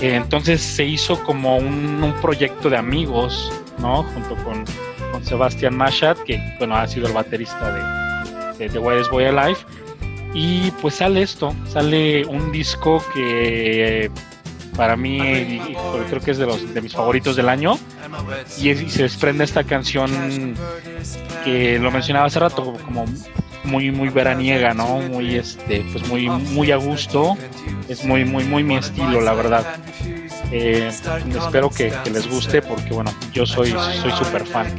Eh, 0.00 0.14
entonces 0.14 0.62
se 0.62 0.86
hizo 0.86 1.22
como 1.22 1.58
un, 1.58 2.14
proyecto 2.22 2.70
de 2.70 2.78
amigos, 2.78 3.52
¿no? 3.78 4.04
Junto 4.04 4.34
con, 4.42 4.64
con 5.12 5.22
Sebastián 5.22 5.76
Machat, 5.76 6.16
que 6.20 6.40
bueno, 6.58 6.76
ha 6.76 6.88
sido 6.88 7.08
el 7.08 7.12
baterista 7.12 7.74
de, 8.54 8.64
de 8.64 8.70
The 8.70 8.78
Wildest 8.78 9.10
Boy 9.10 9.26
Alive. 9.26 9.58
Y 10.32 10.70
pues 10.80 10.94
sale 10.94 11.20
esto, 11.20 11.54
sale 11.66 12.24
un 12.24 12.52
disco 12.52 13.04
que 13.12 14.10
para 14.78 14.96
mí 14.96 15.60
creo 16.08 16.22
que 16.22 16.30
es 16.30 16.38
de 16.38 16.46
los 16.46 16.72
de 16.72 16.80
mis 16.80 16.94
favoritos 16.94 17.34
del 17.34 17.48
año 17.48 17.76
y, 18.58 18.72
se 18.74 19.02
desprende 19.02 19.42
esta 19.42 19.64
canción 19.64 20.54
que 21.44 21.80
lo 21.80 21.90
mencionaba 21.90 22.26
hace 22.26 22.38
rato 22.38 22.76
como 22.84 23.04
muy 23.64 23.90
muy 23.90 24.08
veraniega, 24.08 24.74
¿no? 24.74 25.00
Muy 25.00 25.34
este, 25.34 25.84
pues 25.92 26.06
muy 26.08 26.28
muy 26.30 26.70
a 26.70 26.76
gusto. 26.76 27.36
Es 27.88 28.04
muy 28.04 28.24
muy 28.24 28.44
muy 28.44 28.62
mi 28.62 28.76
estilo, 28.76 29.20
la 29.20 29.34
verdad. 29.34 29.66
Eh, 30.52 30.88
espero 30.88 31.68
que, 31.70 31.92
les 32.10 32.30
guste 32.30 32.62
porque 32.62 32.94
bueno, 32.94 33.12
yo 33.32 33.46
soy 33.46 33.74
soy 34.00 34.12
súper 34.12 34.46
fan. 34.46 34.72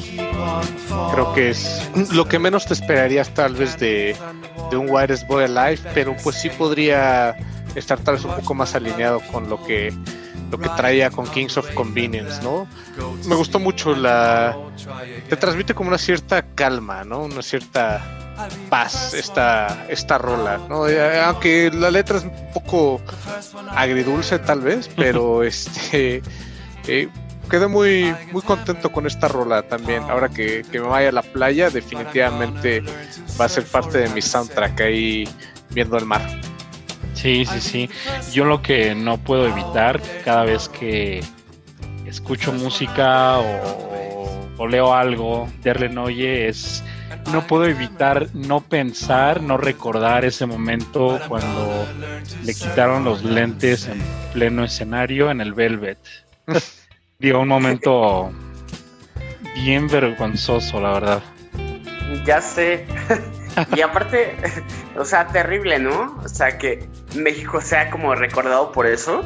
Creo 1.12 1.34
que 1.34 1.50
es 1.50 1.90
lo 2.14 2.26
que 2.26 2.40
menos 2.40 2.66
te 2.66 2.74
esperarías 2.74 3.34
tal 3.34 3.54
vez 3.54 3.78
de, 3.78 4.16
de 4.72 4.78
un 4.78 4.90
Wireless 4.90 5.28
Boy 5.28 5.44
Alive, 5.44 5.82
pero 5.94 6.16
pues 6.24 6.38
sí 6.38 6.50
podría 6.50 7.36
estar 7.76 8.00
tal 8.00 8.16
vez 8.16 8.26
un 8.26 8.36
poco 8.36 8.54
más 8.54 8.76
alineado 8.76 9.22
con 9.32 9.50
lo 9.50 9.64
que 9.64 9.94
lo 10.52 10.58
que 10.58 10.70
traía 10.70 11.12
con 11.12 11.28
Kings 11.28 11.58
of 11.58 11.74
Convenience, 11.74 12.42
¿no? 12.42 12.68
Me 13.28 13.36
gustó 13.36 13.60
mucho 13.60 13.96
la 13.96 14.58
te 15.30 15.36
transmite 15.36 15.74
como 15.74 15.90
una 15.90 15.98
cierta 15.98 16.42
calma, 16.56 17.04
¿no? 17.04 17.24
Una 17.24 17.42
cierta 17.42 18.02
paz 18.70 19.14
esta, 19.14 19.86
esta 19.90 20.18
rola, 20.18 20.60
¿no? 20.70 20.88
Eh, 20.88 21.22
aunque 21.22 21.70
la 21.74 21.92
letra 21.92 22.18
es 22.18 22.24
un 22.24 22.52
poco 22.54 23.02
agridulce 23.72 24.40
tal 24.40 24.62
vez, 24.62 24.90
pero 24.96 25.44
este 25.44 26.22
eh, 26.88 27.10
quedé 27.50 27.68
muy, 27.68 28.16
muy 28.32 28.42
contento 28.42 28.92
con 28.92 29.08
esta 29.08 29.28
rola 29.28 29.64
también. 29.64 30.04
Ahora 30.04 30.30
que, 30.30 30.64
me 30.72 30.80
vaya 30.80 31.10
a 31.10 31.12
la 31.12 31.22
playa, 31.22 31.70
definitivamente 31.70 32.84
va 33.40 33.46
a 33.46 33.50
ser 33.50 33.66
parte 33.66 33.98
de 33.98 34.10
mi 34.10 34.22
soundtrack 34.22 34.82
ahí 34.82 35.28
viendo 35.72 35.98
el 35.98 36.06
mar. 36.06 36.22
Sí, 37.22 37.46
sí, 37.46 37.60
sí. 37.60 37.90
Yo 38.32 38.46
lo 38.46 38.62
que 38.62 38.96
no 38.96 39.18
puedo 39.18 39.46
evitar 39.46 40.02
cada 40.24 40.46
vez 40.46 40.70
que 40.70 41.22
escucho 42.06 42.54
música 42.54 43.40
o, 43.40 44.48
o 44.58 44.68
leo 44.68 44.94
algo 44.94 45.50
de 45.62 45.74
Renoye 45.74 46.48
es 46.48 46.82
no 47.34 47.46
puedo 47.46 47.66
evitar 47.66 48.28
no 48.34 48.62
pensar, 48.62 49.42
no 49.42 49.58
recordar 49.58 50.24
ese 50.24 50.46
momento 50.46 51.20
cuando 51.28 51.86
le 52.44 52.54
quitaron 52.54 53.04
los 53.04 53.24
lentes 53.24 53.88
en 53.88 54.02
pleno 54.34 54.64
escenario 54.64 55.30
en 55.30 55.42
el 55.42 55.54
Velvet. 55.54 56.00
Dio 57.20 57.42
un 57.42 57.50
momento 57.50 58.32
bien 59.56 59.88
vergonzoso, 59.88 60.80
la 60.80 60.94
verdad. 60.94 61.24
Ya 62.26 62.42
sé. 62.42 62.86
y 63.76 63.82
aparte, 63.82 64.38
o 64.98 65.06
sea, 65.06 65.28
terrible, 65.28 65.80
¿no? 65.80 66.18
O 66.24 66.28
sea, 66.28 66.58
que 66.58 66.88
México 67.16 67.62
sea 67.62 67.90
como 67.90 68.16
recordado 68.16 68.72
por 68.72 68.88
eso. 68.88 69.24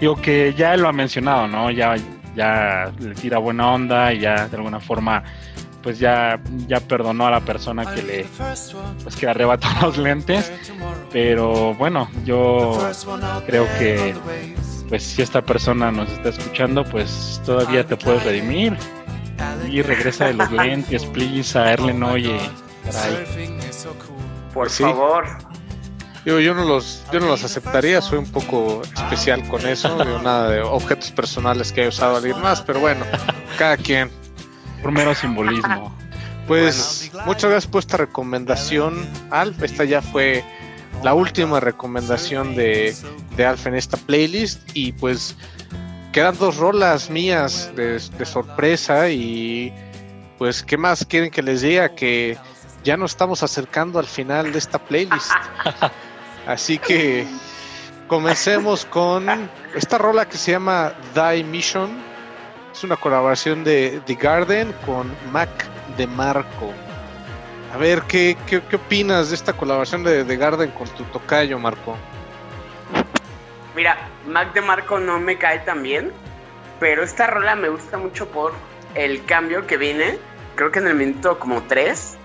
Digo 0.00 0.16
que 0.16 0.54
ya 0.54 0.76
lo 0.76 0.88
ha 0.88 0.92
mencionado, 0.92 1.46
¿no? 1.46 1.70
Ya, 1.70 1.94
ya 2.34 2.92
le 2.98 3.14
tira 3.14 3.38
buena 3.38 3.72
onda 3.72 4.12
y 4.12 4.20
ya 4.20 4.48
de 4.48 4.56
alguna 4.56 4.80
forma 4.80 5.22
pues 5.82 5.98
ya, 5.98 6.40
ya 6.68 6.80
perdonó 6.80 7.26
a 7.26 7.30
la 7.30 7.40
persona 7.40 7.92
que 7.92 8.02
le 8.02 8.26
pues 9.02 9.16
que 9.16 9.26
arrebató 9.26 9.68
los 9.82 9.98
lentes. 9.98 10.50
Pero 11.12 11.74
bueno, 11.74 12.08
yo 12.24 12.78
creo 13.46 13.66
que 13.78 14.14
pues 14.88 15.02
si 15.02 15.22
esta 15.22 15.42
persona 15.42 15.90
nos 15.90 16.10
está 16.10 16.30
escuchando, 16.30 16.84
pues 16.84 17.40
todavía 17.44 17.86
te 17.86 17.96
puedes 17.96 18.24
redimir. 18.24 18.76
Y 19.68 19.82
regresa 19.82 20.26
de 20.26 20.34
los 20.34 20.52
lentes, 20.52 21.04
please, 21.06 21.58
a 21.58 21.72
Erlen 21.72 22.02
Oye. 22.02 22.38
Por 24.52 24.70
favor. 24.70 25.24
Yo, 26.24 26.38
yo, 26.38 26.54
no 26.54 26.64
los, 26.64 27.04
yo 27.12 27.18
no 27.18 27.26
los 27.26 27.42
aceptaría, 27.42 28.00
soy 28.00 28.18
un 28.18 28.30
poco 28.30 28.82
especial 28.82 29.46
con 29.48 29.66
eso, 29.66 30.04
nada 30.22 30.50
de 30.50 30.60
objetos 30.60 31.10
personales 31.10 31.72
que 31.72 31.82
he 31.82 31.88
usado 31.88 32.16
alguien 32.16 32.40
más, 32.40 32.62
pero 32.62 32.78
bueno, 32.78 33.04
cada 33.58 33.76
quien 33.76 34.08
por 34.82 34.92
mero 34.92 35.14
simbolismo. 35.14 35.96
Pues 36.46 37.10
muchas 37.24 37.50
gracias 37.50 37.70
por 37.70 37.78
esta 37.80 37.96
recomendación, 37.96 39.08
Alf. 39.30 39.62
Esta 39.62 39.84
ya 39.84 40.02
fue 40.02 40.44
la 41.02 41.14
última 41.14 41.60
recomendación 41.60 42.56
de, 42.56 42.94
de 43.36 43.46
Alf 43.46 43.66
en 43.66 43.76
esta 43.76 43.96
playlist. 43.96 44.60
Y 44.74 44.92
pues 44.92 45.36
quedan 46.12 46.36
dos 46.36 46.56
rolas 46.56 47.10
mías 47.10 47.70
de, 47.76 48.00
sorpresa. 48.26 49.08
Y 49.08 49.72
pues, 50.36 50.62
¿qué 50.62 50.76
más 50.76 51.04
quieren 51.04 51.30
que 51.30 51.42
les 51.42 51.62
diga? 51.62 51.94
Que 51.94 52.36
ya 52.84 52.96
nos 52.96 53.12
estamos 53.12 53.42
acercando 53.42 53.98
al 53.98 54.06
final 54.06 54.52
de 54.52 54.58
esta 54.58 54.78
playlist. 54.78 55.32
Así 56.46 56.78
que 56.78 57.26
comencemos 58.08 58.84
con 58.84 59.26
esta 59.74 59.98
rola 59.98 60.28
que 60.28 60.36
se 60.36 60.52
llama 60.52 60.92
Die 61.14 61.44
Mission 61.44 62.12
es 62.72 62.84
una 62.84 62.96
colaboración 62.96 63.64
de 63.64 64.00
The 64.06 64.14
Garden 64.14 64.74
con 64.86 65.14
Mac 65.30 65.50
de 65.96 66.06
Marco. 66.06 66.72
A 67.72 67.76
ver, 67.76 68.02
¿qué, 68.02 68.36
qué, 68.46 68.76
opinas 68.76 69.28
de 69.28 69.34
esta 69.34 69.52
colaboración 69.52 70.04
de 70.04 70.24
The 70.24 70.36
Garden 70.36 70.70
con 70.70 70.88
tu 70.88 71.04
tocayo, 71.04 71.58
Marco? 71.58 71.96
Mira, 73.76 73.96
Mac 74.26 74.52
de 74.54 74.62
Marco 74.62 74.98
no 74.98 75.20
me 75.20 75.36
cae 75.38 75.60
tan 75.60 75.82
bien, 75.82 76.12
pero 76.80 77.02
esta 77.02 77.26
rola 77.26 77.54
me 77.56 77.68
gusta 77.68 77.98
mucho 77.98 78.26
por 78.28 78.52
el 78.94 79.24
cambio 79.24 79.66
que 79.66 79.76
viene, 79.76 80.18
creo 80.54 80.70
que 80.70 80.78
en 80.78 80.88
el 80.88 80.94
minuto 80.94 81.38
como 81.38 81.62
3, 81.62 82.18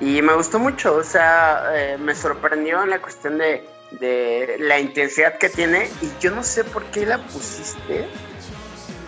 y 0.00 0.22
me 0.22 0.34
gustó 0.34 0.58
mucho, 0.58 0.96
o 0.96 1.04
sea, 1.04 1.64
eh, 1.74 1.98
me 1.98 2.14
sorprendió 2.14 2.82
en 2.82 2.90
la 2.90 3.00
cuestión 3.00 3.38
de, 3.38 3.68
de 3.92 4.56
la 4.60 4.78
intensidad 4.78 5.38
que 5.38 5.48
tiene, 5.48 5.88
y 6.02 6.10
yo 6.20 6.30
no 6.30 6.42
sé 6.42 6.64
por 6.64 6.84
qué 6.86 7.06
la 7.06 7.18
pusiste, 7.18 8.08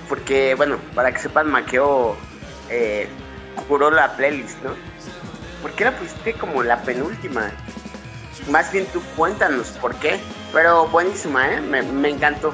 porque, 0.09 0.55
bueno, 0.57 0.79
para 0.95 1.13
que 1.13 1.21
sepan, 1.21 1.49
Maqueo 1.51 2.17
eh, 2.69 3.09
curó 3.69 3.91
la 3.91 4.17
playlist, 4.17 4.61
¿no? 4.63 4.75
¿Por 5.63 5.73
qué 5.73 5.85
la 5.85 5.97
pusiste 5.97 6.35
como 6.35 6.63
la 6.63 6.83
penúltima? 6.83 7.53
Más 8.49 8.73
bien 8.73 8.87
tú 8.87 9.01
cuéntanos 9.17 9.69
por 9.81 9.95
qué. 9.97 10.19
Pero 10.53 10.89
buenísima, 10.89 11.53
¿eh? 11.53 11.61
Me, 11.61 12.09
encantó. 12.09 12.53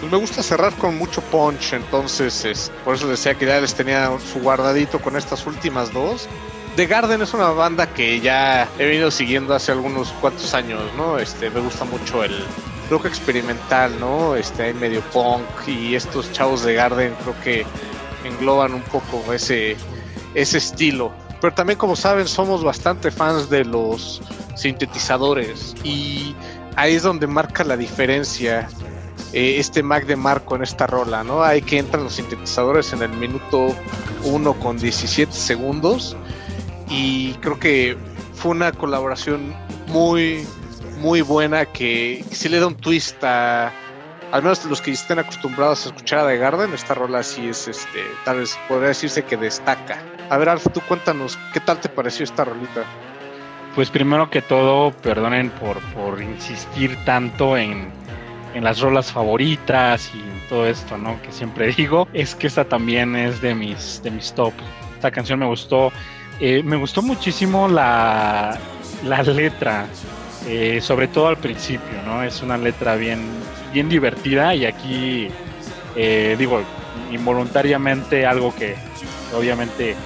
Pues 0.00 0.10
me 0.12 0.18
gusta 0.18 0.42
cerrar 0.42 0.72
con 0.76 0.96
mucho 0.96 1.20
punch, 1.22 1.74
entonces 1.74 2.44
es, 2.44 2.72
por 2.84 2.94
eso 2.94 3.06
decía 3.06 3.34
que 3.34 3.46
ya 3.46 3.60
les 3.60 3.74
tenía 3.74 4.10
su 4.18 4.40
guardadito 4.40 4.98
con 4.98 5.16
estas 5.16 5.46
últimas 5.46 5.92
dos. 5.92 6.28
The 6.76 6.86
Garden 6.86 7.20
es 7.20 7.34
una 7.34 7.50
banda 7.50 7.92
que 7.92 8.20
ya 8.20 8.66
he 8.78 8.86
venido 8.86 9.10
siguiendo 9.10 9.54
hace 9.54 9.72
algunos 9.72 10.08
cuantos 10.20 10.54
años, 10.54 10.80
¿no? 10.96 11.18
Este, 11.18 11.50
me 11.50 11.60
gusta 11.60 11.84
mucho 11.84 12.24
el, 12.24 12.42
rock 12.92 13.06
experimental, 13.06 13.98
¿no? 13.98 14.36
Este, 14.36 14.74
medio 14.74 15.00
punk 15.12 15.44
y 15.66 15.94
estos 15.94 16.30
chavos 16.32 16.62
de 16.62 16.74
Garden 16.74 17.14
creo 17.22 17.34
que 17.42 17.66
engloban 18.24 18.74
un 18.74 18.82
poco 18.82 19.32
ese, 19.32 19.76
ese 20.34 20.58
estilo. 20.58 21.12
Pero 21.40 21.54
también, 21.54 21.78
como 21.78 21.96
saben, 21.96 22.28
somos 22.28 22.62
bastante 22.62 23.10
fans 23.10 23.48
de 23.48 23.64
los 23.64 24.20
sintetizadores 24.54 25.74
y 25.82 26.36
ahí 26.76 26.94
es 26.94 27.02
donde 27.02 27.26
marca 27.26 27.64
la 27.64 27.76
diferencia 27.76 28.68
eh, 29.32 29.56
este 29.58 29.82
Mac 29.82 30.04
de 30.04 30.16
Marco 30.16 30.56
en 30.56 30.62
esta 30.62 30.86
rola, 30.86 31.24
¿no? 31.24 31.42
Hay 31.42 31.62
que 31.62 31.78
entran 31.78 32.04
los 32.04 32.14
sintetizadores 32.14 32.92
en 32.92 33.02
el 33.02 33.12
minuto 33.12 33.74
1 34.24 34.52
con 34.54 34.76
17 34.76 35.32
segundos 35.32 36.16
y 36.92 37.32
creo 37.40 37.58
que 37.58 37.96
fue 38.34 38.50
una 38.50 38.70
colaboración 38.70 39.54
muy, 39.88 40.46
muy 40.98 41.22
buena 41.22 41.64
que, 41.64 42.22
sí 42.30 42.48
le 42.48 42.60
da 42.60 42.66
un 42.66 42.76
twist 42.76 43.22
a, 43.24 43.72
al 44.30 44.42
menos 44.42 44.64
los 44.66 44.80
que 44.82 44.90
estén 44.90 45.18
acostumbrados 45.18 45.86
a 45.86 45.88
escuchar 45.88 46.20
a 46.20 46.26
The 46.28 46.36
Garden, 46.36 46.72
esta 46.74 46.94
rola 46.94 47.22
sí 47.22 47.48
es, 47.48 47.66
este, 47.66 48.00
tal 48.24 48.38
vez 48.38 48.58
podría 48.68 48.88
decirse 48.88 49.22
que 49.24 49.36
destaca. 49.36 50.02
A 50.28 50.36
ver, 50.36 50.50
Alf, 50.50 50.66
tú 50.72 50.80
cuéntanos, 50.86 51.38
¿qué 51.52 51.60
tal 51.60 51.80
te 51.80 51.88
pareció 51.88 52.24
esta 52.24 52.44
rolita? 52.44 52.84
Pues 53.74 53.88
primero 53.88 54.28
que 54.28 54.42
todo, 54.42 54.92
perdonen 54.92 55.48
por, 55.50 55.78
por 55.94 56.20
insistir 56.20 56.96
tanto 57.06 57.56
en, 57.56 57.90
en 58.54 58.64
las 58.64 58.80
rolas 58.80 59.10
favoritas 59.10 60.10
y 60.14 60.22
todo 60.50 60.66
esto, 60.66 60.98
¿no? 60.98 61.20
Que 61.22 61.32
siempre 61.32 61.72
digo, 61.76 62.06
es 62.12 62.34
que 62.34 62.48
esta 62.48 62.64
también 62.64 63.16
es 63.16 63.40
de 63.40 63.54
mis, 63.54 64.02
de 64.02 64.10
mis 64.10 64.34
top. 64.34 64.52
Esta 64.94 65.10
canción 65.10 65.38
me 65.38 65.46
gustó, 65.46 65.90
eh, 66.40 66.62
me 66.64 66.76
gustó 66.76 67.02
muchísimo 67.02 67.68
la, 67.68 68.58
la 69.04 69.22
letra, 69.22 69.86
eh, 70.46 70.80
sobre 70.80 71.08
todo 71.08 71.28
al 71.28 71.36
principio, 71.36 72.02
¿no? 72.04 72.22
Es 72.22 72.42
una 72.42 72.56
letra 72.56 72.96
bien, 72.96 73.20
bien 73.72 73.88
divertida 73.88 74.54
y 74.54 74.64
aquí, 74.64 75.28
eh, 75.96 76.36
digo, 76.38 76.62
involuntariamente 77.10 78.26
algo 78.26 78.54
que 78.54 78.74
obviamente 79.36 79.96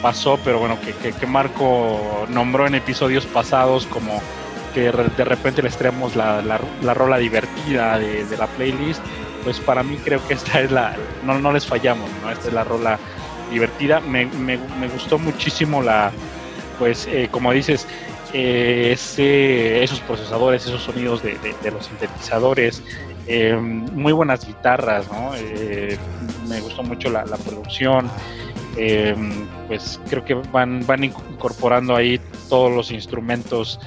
pasó, 0.00 0.38
pero 0.44 0.60
bueno, 0.60 0.78
que, 0.80 1.12
que, 1.12 1.26
Marco 1.26 2.24
nombró 2.28 2.68
en 2.68 2.76
episodios 2.76 3.26
pasados 3.26 3.84
como 3.86 4.22
que 4.72 4.92
de 4.92 5.24
repente 5.24 5.62
les 5.62 5.76
traemos 5.76 6.14
la, 6.14 6.42
la, 6.42 6.94
rola 6.94 7.16
divertida 7.16 7.98
de, 7.98 8.36
la 8.36 8.46
playlist, 8.46 9.00
pues 9.42 9.58
para 9.58 9.82
mí 9.82 9.96
creo 10.04 10.24
que 10.28 10.34
esta 10.34 10.60
es 10.60 10.70
la, 10.70 10.94
no, 11.24 11.38
no 11.38 11.50
les 11.50 11.66
fallamos, 11.66 12.10
¿no? 12.22 12.30
Esta 12.30 12.48
es 12.48 12.54
la 12.54 12.62
rola 12.62 12.98
divertida. 13.50 14.00
Me, 14.00 14.26
me, 14.26 14.58
me 14.58 14.88
gustó 14.88 15.18
muchísimo 15.18 15.82
la, 15.82 16.12
pues 16.78 17.06
eh, 17.10 17.28
como 17.30 17.52
dices, 17.52 17.86
eh, 18.32 18.90
ese, 18.92 19.82
esos 19.82 20.00
procesadores, 20.00 20.66
esos 20.66 20.82
sonidos 20.82 21.22
de, 21.22 21.36
los 21.70 21.86
sintetizadores, 21.86 22.82
eh, 23.26 23.56
muy 23.56 24.12
buenas 24.12 24.46
guitarras, 24.46 25.06
¿no? 25.10 25.32
me 26.48 26.60
gustó 26.60 26.82
mucho 26.82 27.10
la, 27.10 27.24
producción. 27.24 28.10
pues 29.68 30.00
creo 30.08 30.24
que 30.24 30.34
van, 30.34 30.86
van 30.86 31.04
incorporando 31.04 31.96
ahí 31.96 32.20
todos 32.48 32.72
los 32.72 32.90
instrumentos 32.90 33.80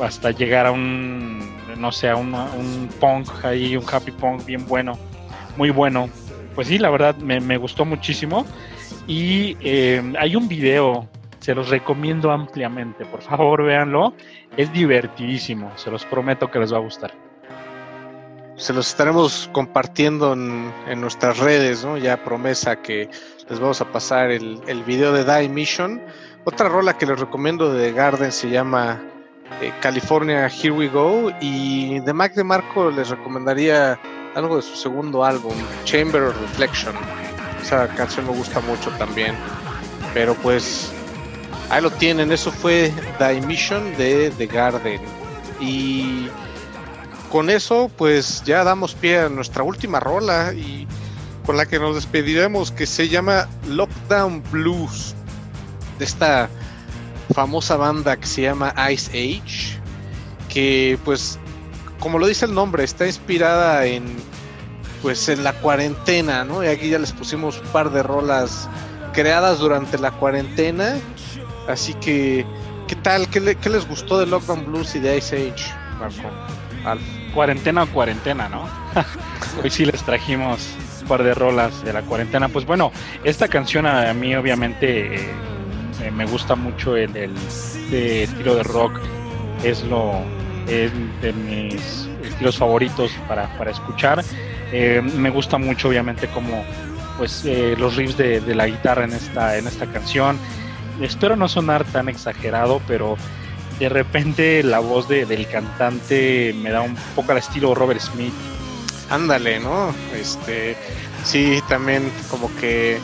hasta 0.00 0.30
llegar 0.30 0.66
a 0.66 0.70
un, 0.70 1.56
no 1.76 1.92
sé, 1.92 2.08
a 2.08 2.16
un 2.16 2.88
punk 3.00 3.44
ahí, 3.44 3.76
un 3.76 3.84
happy 3.90 4.12
punk 4.12 4.44
bien 4.44 4.66
bueno, 4.66 4.98
muy 5.56 5.70
bueno. 5.70 6.08
Pues 6.58 6.66
sí, 6.66 6.78
la 6.78 6.90
verdad 6.90 7.14
me, 7.18 7.56
gustó 7.56 7.84
muchísimo. 7.84 8.44
Y 9.06 9.56
hay 10.18 10.34
un 10.34 10.48
video 10.48 11.08
se 11.38 11.54
los 11.54 11.68
recomiendo 11.68 12.32
ampliamente. 12.32 13.04
Por 13.04 13.22
favor, 13.22 13.62
véanlo. 13.62 14.12
Es 14.56 14.72
divertidísimo. 14.72 15.70
Se 15.76 15.88
los 15.88 16.04
prometo 16.04 16.50
que 16.50 16.58
les 16.58 16.72
va 16.72 16.78
a 16.78 16.80
gustar. 16.80 17.14
Se 18.56 18.72
los 18.72 18.88
estaremos 18.88 19.48
compartiendo 19.52 20.32
en, 20.32 21.00
nuestras 21.00 21.38
redes, 21.38 21.84
¿no? 21.84 21.96
Ya 21.96 22.24
promesa 22.24 22.82
que 22.82 23.08
les 23.48 23.60
vamos 23.60 23.80
a 23.80 23.92
pasar 23.92 24.32
el, 24.32 24.82
video 24.84 25.12
de 25.12 25.24
Die 25.24 25.48
Mission. 25.48 26.02
Otra 26.42 26.68
rola 26.68 26.98
que 26.98 27.06
les 27.06 27.20
recomiendo 27.20 27.72
de 27.72 27.92
Garden 27.92 28.32
se 28.32 28.50
llama 28.50 29.00
eh, 29.62 29.72
California 29.80 30.48
Here 30.48 30.72
We 30.72 30.88
Go. 30.88 31.30
Y 31.40 32.00
de 32.00 32.12
Mac 32.12 32.34
de 32.34 32.42
Marco 32.42 32.90
les 32.90 33.10
recomendaría 33.10 33.96
algo 34.38 34.56
de 34.56 34.62
su 34.62 34.76
segundo 34.76 35.24
álbum, 35.24 35.54
Chamber 35.84 36.22
of 36.22 36.40
Reflection. 36.40 36.94
Esa 37.62 37.88
canción 37.88 38.26
me 38.26 38.32
gusta 38.32 38.60
mucho 38.60 38.90
también. 38.92 39.34
Pero 40.14 40.34
pues 40.34 40.90
Ahí 41.70 41.82
lo 41.82 41.90
tienen, 41.90 42.32
eso 42.32 42.50
fue 42.50 42.92
The 43.18 43.36
Emission 43.36 43.94
de 43.98 44.32
The 44.38 44.46
Garden. 44.46 45.00
Y 45.60 46.28
con 47.30 47.50
eso, 47.50 47.90
pues 47.94 48.42
ya 48.44 48.64
damos 48.64 48.94
pie 48.94 49.20
a 49.20 49.28
nuestra 49.28 49.62
última 49.62 50.00
rola 50.00 50.54
y 50.54 50.86
con 51.44 51.58
la 51.58 51.66
que 51.66 51.78
nos 51.78 51.94
despediremos, 51.94 52.72
que 52.72 52.86
se 52.86 53.08
llama 53.08 53.48
Lockdown 53.66 54.42
Blues, 54.50 55.14
de 55.98 56.06
esta 56.06 56.48
famosa 57.34 57.76
banda 57.76 58.16
que 58.16 58.26
se 58.26 58.42
llama 58.42 58.74
Ice 58.90 59.10
Age, 59.10 59.78
que 60.48 60.98
pues, 61.04 61.38
como 62.00 62.18
lo 62.18 62.26
dice 62.26 62.46
el 62.46 62.54
nombre, 62.54 62.82
está 62.82 63.06
inspirada 63.06 63.84
en 63.84 64.16
pues 65.02 65.28
en 65.28 65.44
la 65.44 65.52
cuarentena, 65.54 66.44
¿no? 66.44 66.64
Y 66.64 66.68
aquí 66.68 66.90
ya 66.90 66.98
les 66.98 67.12
pusimos 67.12 67.60
un 67.60 67.66
par 67.68 67.90
de 67.90 68.02
rolas 68.02 68.68
creadas 69.12 69.58
durante 69.58 69.98
la 69.98 70.10
cuarentena 70.12 70.96
Así 71.68 71.92
que, 71.94 72.46
¿qué 72.88 72.96
tal? 72.96 73.28
¿Qué, 73.28 73.40
les 73.40 73.86
gustó 73.86 74.18
de 74.18 74.26
Lockdown 74.26 74.64
Blues 74.64 74.94
y 74.96 75.00
de 75.00 75.18
Ice 75.18 75.36
Age, 75.36 75.64
Marco? 76.00 76.30
Cuarentena 77.34 77.82
o 77.82 77.86
cuarentena, 77.88 78.48
¿no? 78.48 78.66
Hoy 79.62 79.68
sí 79.68 79.84
les 79.84 80.02
trajimos 80.02 80.66
un 81.02 81.08
par 81.08 81.22
de 81.22 81.34
rolas 81.34 81.84
de 81.84 81.92
la 81.92 82.00
cuarentena. 82.02 82.48
Pues 82.48 82.64
bueno, 82.64 82.90
esta 83.22 83.48
canción 83.48 83.86
a 83.86 84.12
mí 84.14 84.34
obviamente 84.34 85.16
eh, 85.16 86.10
me 86.10 86.24
gusta 86.24 86.54
mucho 86.54 86.96
el, 86.96 87.14
estilo 87.92 88.54
de 88.54 88.62
rock. 88.62 88.98
Es 89.62 89.84
lo 89.84 90.22
es 90.68 90.90
de 91.20 91.32
mis 91.34 92.08
estilos 92.22 92.56
favoritos 92.56 93.12
para, 93.28 93.70
escuchar. 93.70 94.24
Eh, 94.72 95.00
me 95.02 95.30
gusta 95.30 95.58
mucho 95.58 95.88
obviamente 95.88 96.28
como 96.28 96.64
pues 97.16 97.44
eh, 97.46 97.74
los 97.78 97.96
riffs 97.96 98.16
de, 98.16 98.40
la 98.54 98.66
guitarra 98.66 99.04
en 99.04 99.12
esta 99.12 99.56
en 99.56 99.66
esta 99.66 99.86
canción 99.86 100.38
espero 101.06 101.36
no 101.36 101.48
sonar 101.48 101.84
tan 101.84 102.08
exagerado, 102.08 102.80
pero 102.86 103.16
de 103.78 103.88
repente 103.88 104.62
la 104.62 104.80
voz 104.80 105.08
de, 105.08 105.26
del 105.26 105.46
cantante 105.48 106.54
me 106.54 106.70
da 106.70 106.80
un 106.82 106.96
poco 107.14 107.32
al 107.32 107.38
estilo 107.38 107.74
Robert 107.74 108.00
Smith. 108.00 108.34
Ándale, 109.10 109.60
¿no? 109.60 109.94
Este, 110.14 110.76
sí, 111.24 111.62
también 111.68 112.10
como 112.30 112.54
que 112.56 112.98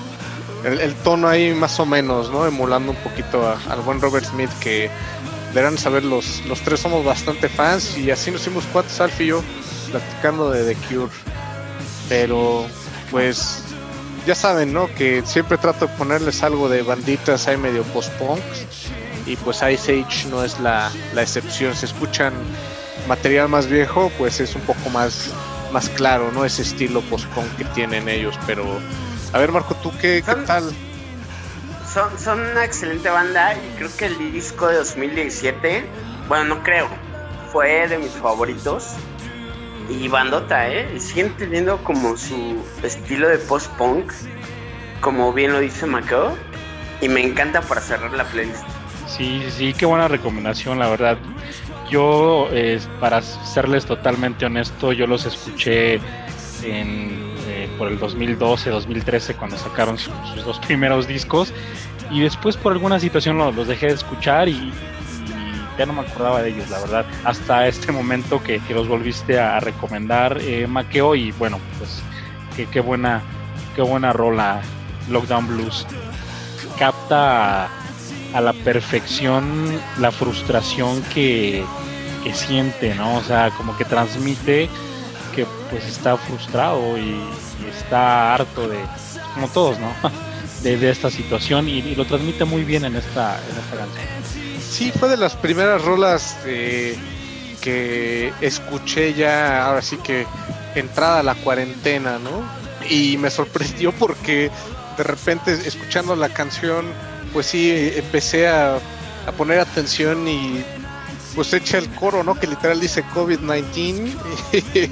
el, 0.65 0.95
tono 0.97 1.29
ahí 1.29 1.55
más 1.55 1.79
o 1.81 1.87
menos, 1.87 2.31
¿no? 2.31 2.47
Emulando 2.47 2.93
un 2.93 2.99
poquito 2.99 3.57
al 3.69 3.81
buen 3.81 4.01
Robert 4.01 4.27
Smith 4.27 4.51
que 4.61 4.91
deberán 5.55 5.79
saber 5.79 6.05
los, 6.05 6.45
los 6.47 6.61
tres 6.61 6.81
somos 6.81 7.05
bastante 7.05 7.49
fans 7.49 7.97
y 7.97 8.11
así 8.11 8.31
nos 8.31 8.43
hicimos 8.43 8.65
cuatro, 8.73 9.05
Alfie 9.05 9.27
y 9.27 9.29
yo, 9.31 9.43
platicando 9.91 10.51
de 10.51 10.75
The 10.75 10.81
Cure. 10.89 11.13
Pero, 12.09 12.67
pues, 13.11 13.65
ya 14.27 14.35
saben, 14.35 14.73
¿no? 14.73 14.93
Que 14.95 15.23
siempre 15.25 15.59
trato 15.59 15.87
de 15.87 15.93
ponerles 15.97 16.43
algo 16.43 16.69
de 16.69 16.83
banditas 16.83 17.47
ahí 17.47 17.57
medio 17.57 17.83
post-punk. 17.85 18.41
Y 19.27 19.37
pues 19.37 19.63
Ice 19.63 20.03
Age 20.03 20.29
no 20.29 20.45
es 20.45 20.59
la, 20.61 20.91
excepción. 21.17 21.75
Si 21.75 21.87
escuchan 21.87 22.33
material 23.09 23.49
más 23.49 23.67
viejo, 23.67 24.11
pues 24.19 24.41
es 24.41 24.55
un 24.55 24.63
poco 24.63 24.91
más, 24.91 25.31
más 25.73 25.89
claro, 25.91 26.31
¿no? 26.33 26.45
Ese 26.45 26.63
estilo 26.63 27.01
post-punk 27.03 27.57
que 27.57 27.65
tienen 27.67 28.09
ellos. 28.09 28.39
Pero, 28.47 28.65
a 29.33 29.39
ver, 29.39 29.53
Marco, 29.53 29.75
¿tú 29.77 29.91
qué, 30.01 30.23
qué 30.25 30.35
tal? 30.47 30.65
Son, 31.93 32.19
son 32.19 32.41
una 32.41 32.65
excelente 32.65 33.09
banda 33.09 33.55
y 33.55 33.77
creo 33.77 33.91
que 33.97 34.07
el 34.07 34.33
disco 34.33 34.67
de 34.67 34.77
2017, 34.77 35.85
bueno, 36.29 36.57
no 36.57 36.63
creo, 36.63 36.89
fue 37.53 37.87
de 37.89 37.99
mis 37.99 38.11
favoritos 38.11 38.95
y 39.89 40.09
bandota, 40.09 40.69
¿eh? 40.69 40.99
Siguen 40.99 41.35
teniendo 41.37 41.79
como 41.79 42.17
su 42.17 42.65
estilo 42.83 43.29
de 43.29 43.39
post-punk, 43.39 44.13
como 45.01 45.33
bien 45.33 45.53
lo 45.53 45.61
dice 45.61 45.87
Macao, 45.87 46.37
y 47.01 47.09
me 47.09 47.23
encanta 47.23 47.61
para 47.61 47.81
cerrar 47.81 48.13
la 48.13 48.25
playlist. 48.25 48.65
Sí, 49.07 49.45
sí, 49.51 49.75
qué 49.75 49.87
buena 49.87 50.09
recomendación, 50.09 50.79
la 50.79 50.89
verdad. 50.89 51.19
Yo, 51.91 52.49
para 52.99 53.21
serles 53.23 53.85
totalmente 53.85 54.47
honesto, 54.47 54.93
yo 54.93 55.07
los 55.07 55.27
escuché 55.27 56.01
en, 56.63 57.35
eh, 57.47 57.69
por 57.77 57.89
el 57.89 57.99
2012, 57.99 58.71
2013, 58.71 59.35
cuando 59.35 59.59
sacaron 59.59 59.99
sus, 59.99 60.15
dos 60.45 60.59
primeros 60.61 61.07
discos, 61.07 61.53
y 62.11 62.21
después 62.21 62.57
por 62.57 62.73
alguna 62.73 62.99
situación 62.99 63.37
los 63.39 63.69
dejé 63.69 63.87
de 63.87 63.93
escuchar 63.95 64.49
y, 64.49 64.73
ya 65.79 65.87
no 65.87 65.93
me 65.93 66.03
acordaba 66.03 66.43
de 66.43 66.51
ellos, 66.51 66.71
la 66.71 66.81
verdad, 66.81 67.07
hasta 67.25 67.67
este 67.67 67.93
momento 67.93 68.43
que, 68.43 68.61
los 68.71 68.89
volviste 68.89 69.39
a, 69.39 69.61
recomendar, 69.61 70.39
eh, 70.41 70.67
Maqueo, 70.67 71.15
y 71.15 71.33
bueno, 71.33 71.59
pues 71.79 72.03
qué, 72.71 72.81
buena, 72.81 73.23
qué 73.75 73.83
buena 73.83 74.13
rola, 74.13 74.61
Lockdown 75.11 75.47
Blues. 75.47 75.87
Capta 76.79 77.69
a, 78.35 78.41
la 78.41 78.53
perfección 78.53 79.81
la 79.99 80.11
frustración 80.11 81.03
que, 81.15 81.65
siente, 82.33 82.95
¿no? 82.95 83.17
O 83.17 83.23
sea, 83.23 83.51
como 83.51 83.77
que 83.77 83.85
transmite 83.85 84.69
que 85.35 85.47
pues 85.71 85.85
está 85.85 86.17
frustrado 86.17 86.97
y, 86.99 87.17
está 87.79 88.35
harto 88.35 88.69
de, 88.69 88.79
como 89.35 89.49
todos, 89.49 89.79
¿no? 89.79 89.89
De, 90.63 90.89
esta 90.89 91.11
situación 91.11 91.69
y, 91.69 91.81
y, 91.81 91.95
lo 91.95 92.07
transmite 92.07 92.47
muy 92.47 92.65
bien 92.65 92.87
en 92.87 92.97
esta, 92.97 93.39
en 93.39 93.59
esta 93.59 93.77
canción 93.77 94.54
sí, 94.75 94.91
fue 94.91 95.09
de 95.09 95.17
las 95.17 95.37
primeras 95.37 95.85
rolas 95.85 96.37
que 96.45 98.33
escuché 98.41 99.15
ya, 99.15 99.65
ahora 99.67 99.81
sí 99.81 99.97
que 99.99 100.27
entrada 100.75 101.23
la 101.23 101.37
cuarentena, 101.37 102.19
¿no? 102.19 102.43
Y 102.91 103.17
me 103.17 103.31
sorprendió 103.31 103.93
porque 103.93 104.51
de 104.97 105.03
repente 105.03 105.53
escuchando 105.53 106.17
la 106.17 106.29
canción, 106.29 106.87
pues 107.33 107.47
sí, 107.47 107.93
empecé 107.95 108.49
a, 108.49 108.77
a 109.27 109.33
poner 109.37 109.61
atención 109.61 110.27
y 110.27 110.65
pues 111.37 111.53
echa 111.53 111.79
el 111.79 111.89
coro, 111.95 112.25
¿no? 112.25 112.35
Que 112.35 112.49
literal 112.49 112.81
dice 112.81 113.05
COVID-19 113.15 114.11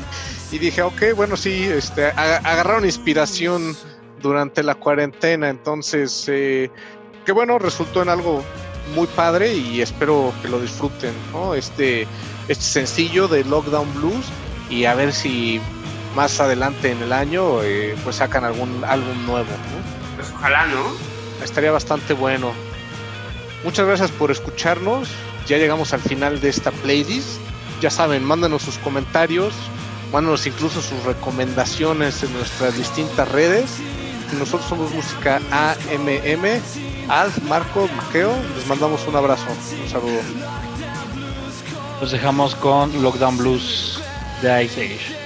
y, 0.52 0.58
dije, 0.58 0.82
ok, 0.82 1.02
bueno, 1.16 1.36
sí, 1.36 1.64
este, 1.64 2.06
agarraron 2.06 2.84
inspiración 2.84 3.76
durante 4.20 4.62
la 4.62 4.76
cuarentena, 4.76 5.48
entonces, 5.48 6.24
eh, 6.28 6.70
que 7.24 7.32
bueno, 7.32 7.58
resultó 7.58 8.02
en 8.02 8.08
algo 8.08 8.44
muy 8.92 9.06
padre 9.06 9.54
y 9.54 9.80
espero 9.80 10.32
que 10.42 10.48
lo 10.48 10.60
disfruten, 10.60 11.12
¿no? 11.32 11.54
Este, 11.54 12.06
este 12.48 12.64
sencillo 12.64 13.28
de 13.28 13.44
Lockdown 13.44 13.92
Blues 13.94 14.26
y 14.70 14.84
a 14.84 14.94
ver 14.94 15.12
si 15.12 15.60
más 16.14 16.40
adelante 16.40 16.90
en 16.90 17.02
el 17.02 17.12
año 17.12 17.62
eh, 17.62 17.96
pues 18.04 18.16
sacan 18.16 18.44
algún 18.44 18.84
álbum 18.84 19.26
nuevo, 19.26 19.48
¿no? 19.50 20.16
Pues 20.16 20.30
ojalá, 20.34 20.66
¿no? 20.66 20.82
Estaría 21.42 21.72
bastante 21.72 22.12
bueno. 22.12 22.52
Muchas 23.64 23.86
gracias 23.86 24.10
por 24.10 24.30
escucharnos. 24.30 25.08
Ya 25.46 25.58
llegamos 25.58 25.92
al 25.92 26.00
final 26.00 26.40
de 26.40 26.48
esta 26.48 26.70
playlist. 26.70 27.38
Ya 27.80 27.90
saben, 27.90 28.22
mándanos 28.24 28.62
sus 28.62 28.78
comentarios, 28.78 29.54
mándanos 30.12 30.46
incluso 30.46 30.80
sus 30.80 31.02
recomendaciones 31.04 32.22
en 32.22 32.32
nuestras 32.32 32.76
distintas 32.76 33.28
redes. 33.30 33.78
Nosotros 34.38 34.68
somos 34.68 34.92
Música 34.92 35.40
AMM. 35.50 36.60
Alf, 37.08 37.42
Marco, 37.48 37.88
Maqueo, 37.96 38.32
les 38.56 38.66
mandamos 38.66 39.06
un 39.06 39.16
abrazo, 39.16 39.46
un 39.82 39.88
saludo. 39.88 40.20
Los 42.00 42.10
dejamos 42.10 42.54
con 42.54 43.02
Lockdown 43.02 43.36
Blues 43.36 44.00
de 44.42 44.64
Ice 44.64 44.80
Age. 44.80 45.21